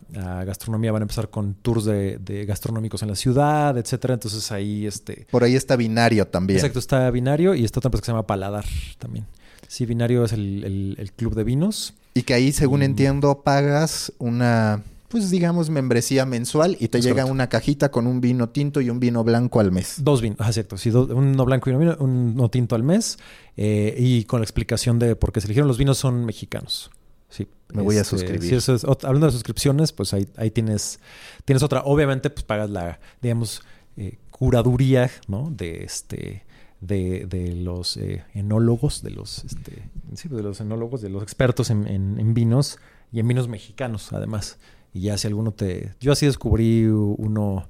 [0.46, 0.92] gastronomía.
[0.92, 4.16] Van a empezar con tours de, gastronómicos en la ciudad, etcétera.
[4.16, 5.28] Entonces ahí este.
[5.32, 6.58] Por ahí está Binario también.
[6.58, 8.66] Exacto, está Binario y está otra empresa que se llama Paladar
[9.00, 9.26] también.
[9.68, 11.94] Sí, Binario es el, club de vinos.
[12.14, 17.48] Y que ahí, según entiendo, pagas una pues digamos, membresía mensual y te llega una
[17.48, 19.98] cajita con un vino tinto y un vino blanco al mes.
[20.00, 20.76] Dos vinos, exacto.
[20.76, 23.20] Sí, un vino blanco y un vino, tinto al mes
[23.56, 26.90] eh, y con la explicación de por qué se eligieron los vinos son mexicanos.
[27.34, 28.60] Sí, me voy a este, suscribir.
[29.02, 31.00] hablando de suscripciones, pues ahí, ahí tienes,
[31.46, 31.82] tienes otra.
[31.84, 33.64] Obviamente, pues pagas la, digamos,
[33.98, 35.50] eh, curaduría, ¿no?
[35.50, 36.46] De este.
[36.80, 41.70] De, de los eh, enólogos, de los, este, sí, de los enólogos, de los expertos
[41.70, 42.78] en, en, vinos
[43.10, 44.58] y en vinos mexicanos, además.
[44.92, 45.94] Y ya si alguno te...
[46.02, 47.70] Yo así descubrí uno,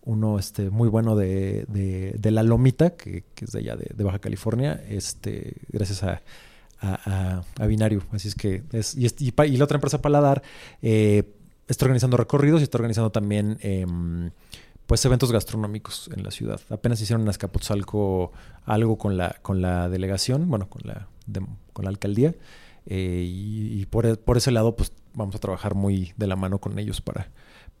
[0.00, 4.18] uno este, muy bueno de, de, La Lomita, que, que, es de allá de, Baja
[4.18, 6.22] California, este, gracias a,
[6.84, 8.02] a, Binario.
[8.12, 10.42] Así es que es, y, y, la otra empresa Paladar
[10.82, 11.34] eh,
[11.68, 14.30] está organizando recorridos y está organizando también em,
[14.86, 16.60] pues eventos gastronómicos en la ciudad.
[16.68, 18.32] Apenas hicieron en Azcapotzalco
[18.64, 21.08] algo con la, con la delegación, bueno, con la,
[21.72, 22.34] con la alcaldía.
[22.86, 26.58] Eh, y, por, e, por, ese lado, pues vamos a trabajar muy de la mano
[26.58, 27.30] con ellos para,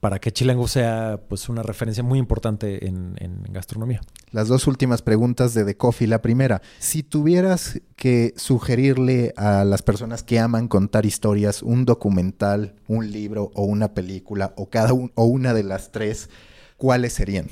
[0.04, 3.16] para que Chilango sea pues una referencia muy importante en,
[3.48, 4.02] gastronomía.
[4.32, 6.06] Las dos últimas preguntas de The Coffee.
[6.06, 12.74] La primera, si tuvieras que sugerirle a las personas que aman contar historias un documental,
[12.86, 16.28] un libro o una película o cada o una de las tres,
[16.76, 17.46] ¿cuáles serían?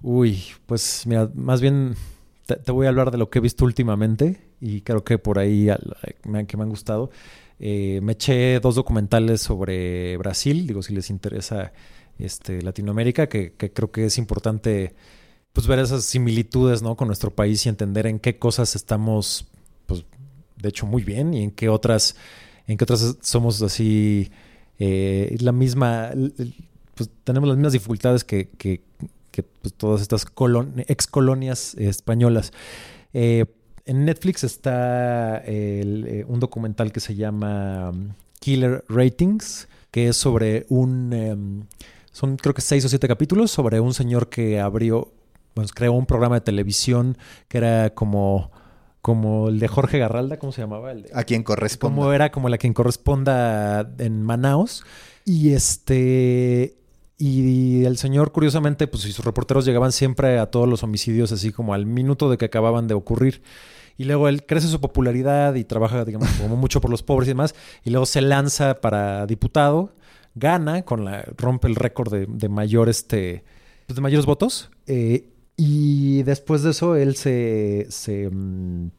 [0.00, 1.96] Uy, pues mira, más bien
[2.46, 5.70] te, voy a hablar de lo que he visto últimamente y creo que por ahí
[6.22, 7.10] me, que me han gustado.
[7.58, 11.72] Eh, me eché dos documentales sobre Brasil, digo, si les interesa
[12.18, 14.94] este, Latinoamérica, que, creo que es importante
[15.52, 16.96] pues ver esas similitudes ¿no?
[16.96, 19.46] con nuestro país y entender en qué cosas estamos,
[19.86, 20.04] pues,
[20.56, 22.16] de hecho, muy bien y en qué otras,
[22.66, 24.32] en qué otras somos así
[24.80, 26.10] eh, la misma,
[26.96, 28.82] pues tenemos las mismas dificultades que, que,
[29.62, 30.26] pues, todas estas
[30.88, 32.52] ex colonias españolas.
[33.12, 33.46] Eh,
[33.86, 38.10] en Netflix está eh, un documental que se llama um,
[38.40, 41.12] Killer Ratings, que es sobre un...
[41.12, 41.62] Em,
[42.12, 45.12] son creo que seis o siete capítulos sobre un señor que abrió,
[45.54, 47.18] bueno, creó un programa de televisión
[47.48, 48.50] que era como
[49.04, 50.90] como el de Jorge Garralda, ¿cómo se llamaba?
[50.92, 51.94] El a quien corresponda.
[51.94, 54.82] Como era como la quien corresponda en Manaus.
[55.26, 56.78] Y este
[57.16, 61.52] y el señor, curiosamente, pues y sus reporteros llegaban siempre a todos los homicidios así
[61.52, 63.42] como al minuto de que acababan de ocurrir.
[63.96, 67.30] Y luego él crece su popularidad y trabaja, digamos, como mucho por los pobres y
[67.30, 67.54] demás.
[67.84, 69.94] Y luego se lanza para diputado,
[70.34, 73.44] gana, con la, rompe el récord de, mayor este,
[73.86, 74.70] de mayores votos.
[74.88, 78.90] Eh, y después de eso él se, se mm,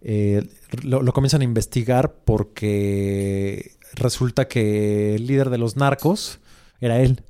[0.00, 0.48] eh,
[0.82, 6.40] lo, lo, comienzan a investigar porque resulta que el líder de los narcos
[6.80, 7.22] era él.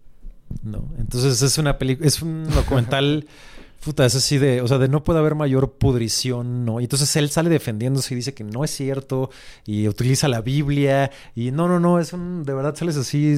[0.62, 0.88] ¿No?
[0.98, 3.26] Entonces es una película, es un documental,
[3.84, 6.80] puta, es así de, o sea, de no puede haber mayor pudrición, ¿no?
[6.80, 9.30] Y entonces él sale defendiéndose y dice que no es cierto
[9.66, 13.36] y utiliza la Biblia y no, no, no, es un, de verdad sales así,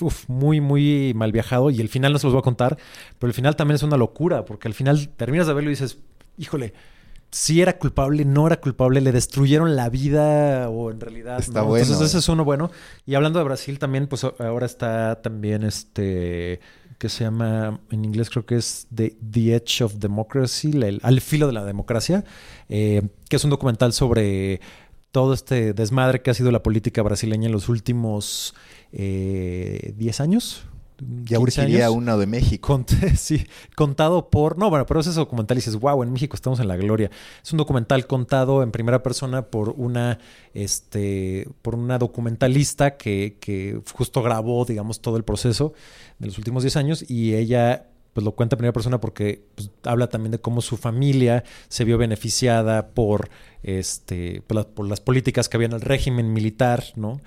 [0.00, 2.78] uf, muy, muy mal viajado y el final no se los voy a contar,
[3.18, 5.98] pero el final también es una locura porque al final terminas de verlo y dices,
[6.36, 6.74] híjole,
[7.30, 11.38] si era culpable, no era culpable, le destruyeron la vida o en realidad.
[11.38, 11.84] Está bueno.
[11.84, 12.70] Entonces, ese es uno bueno.
[13.04, 16.60] Y hablando de Brasil también, pues ahora está también este
[16.98, 21.46] que se llama, en inglés creo que es The, The Edge of Democracy, al filo
[21.46, 22.24] de la democracia,
[22.68, 24.60] eh, que es un documental sobre
[25.12, 28.54] todo este desmadre que ha sido la política brasileña en los últimos
[28.90, 30.64] 10 eh, años,
[31.24, 32.84] ya urgiría uno de México.
[33.16, 33.46] sí,
[33.76, 34.58] contado por.
[34.58, 37.10] No, bueno, pero es ese documental y dices, wow, en México estamos en la gloria.
[37.42, 40.18] Es un documental contado en primera persona por una,
[40.54, 45.72] este, por una documentalista que, que justo grabó, digamos, todo el proceso
[46.18, 49.70] de los últimos 10 años y ella pues lo cuenta en primera persona porque pues,
[49.84, 53.30] habla también de cómo su familia se vio beneficiada por,
[53.62, 57.20] este, por, por las políticas que había en el régimen militar, ¿no?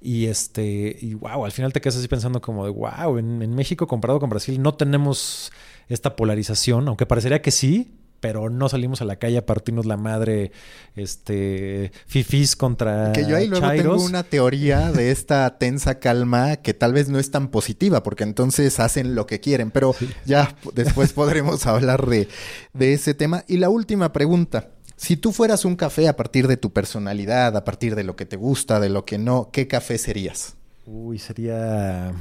[0.00, 3.54] Y este, y wow, al final te quedas así pensando como de wow, en, en
[3.54, 5.52] México comparado con Brasil no tenemos
[5.88, 9.96] esta polarización, aunque parecería que sí, pero no salimos a la calle a partirnos la
[9.96, 10.52] madre,
[10.96, 13.96] este, fifis contra Que yo ahí luego chairos.
[13.96, 18.24] tengo una teoría de esta tensa calma que tal vez no es tan positiva, porque
[18.24, 19.94] entonces hacen lo que quieren, pero
[20.24, 22.28] ya después podremos hablar de,
[22.72, 23.44] de ese tema.
[23.46, 24.70] Y la última pregunta.
[24.98, 28.26] Si tú fueras un café a partir de tu personalidad, a partir de lo que
[28.26, 30.56] te gusta, de lo que no, ¿qué café serías?
[30.86, 32.12] Uy, sería,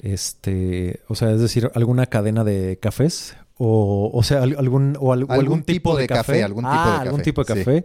[0.00, 5.12] este, o sea, es decir, alguna cadena de cafés o, o sea, al- algún o,
[5.12, 7.58] al- o algún, tipo, de café, algún tipo ah, de algún café, tipo de sí.
[7.60, 7.84] café.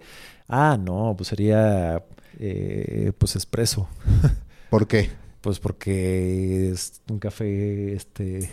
[0.49, 2.03] Ah, no, pues sería,
[2.39, 3.87] eh, pues espresso.
[4.69, 5.09] ¿Por qué?
[5.41, 8.49] Pues porque es un café este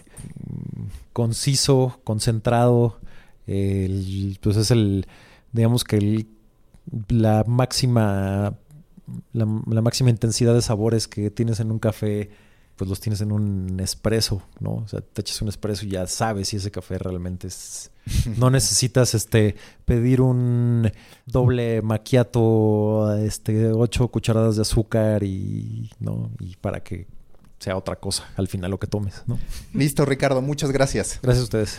[0.46, 0.82] mm,
[1.12, 2.98] conciso, concentrado.
[3.46, 5.06] el- pues es el,
[5.52, 6.28] digamos que el,
[7.08, 8.58] la máxima,
[9.32, 12.30] la, la máxima intensidad de sabores que tienes en un café,
[12.76, 14.76] pues los tienes en un espresso, ¿no?
[14.76, 17.90] O sea, te echas un espresso y ya sabes si ese café realmente es.
[18.36, 20.90] No necesitas este pedir un
[21.26, 27.06] doble macchiato, este, ocho cucharadas de azúcar y no, y para que
[27.58, 29.38] sea otra cosa al final lo que tomes, ¿no?
[29.74, 31.18] Listo, Ricardo, muchas gracias.
[31.20, 31.78] Gracias a ustedes.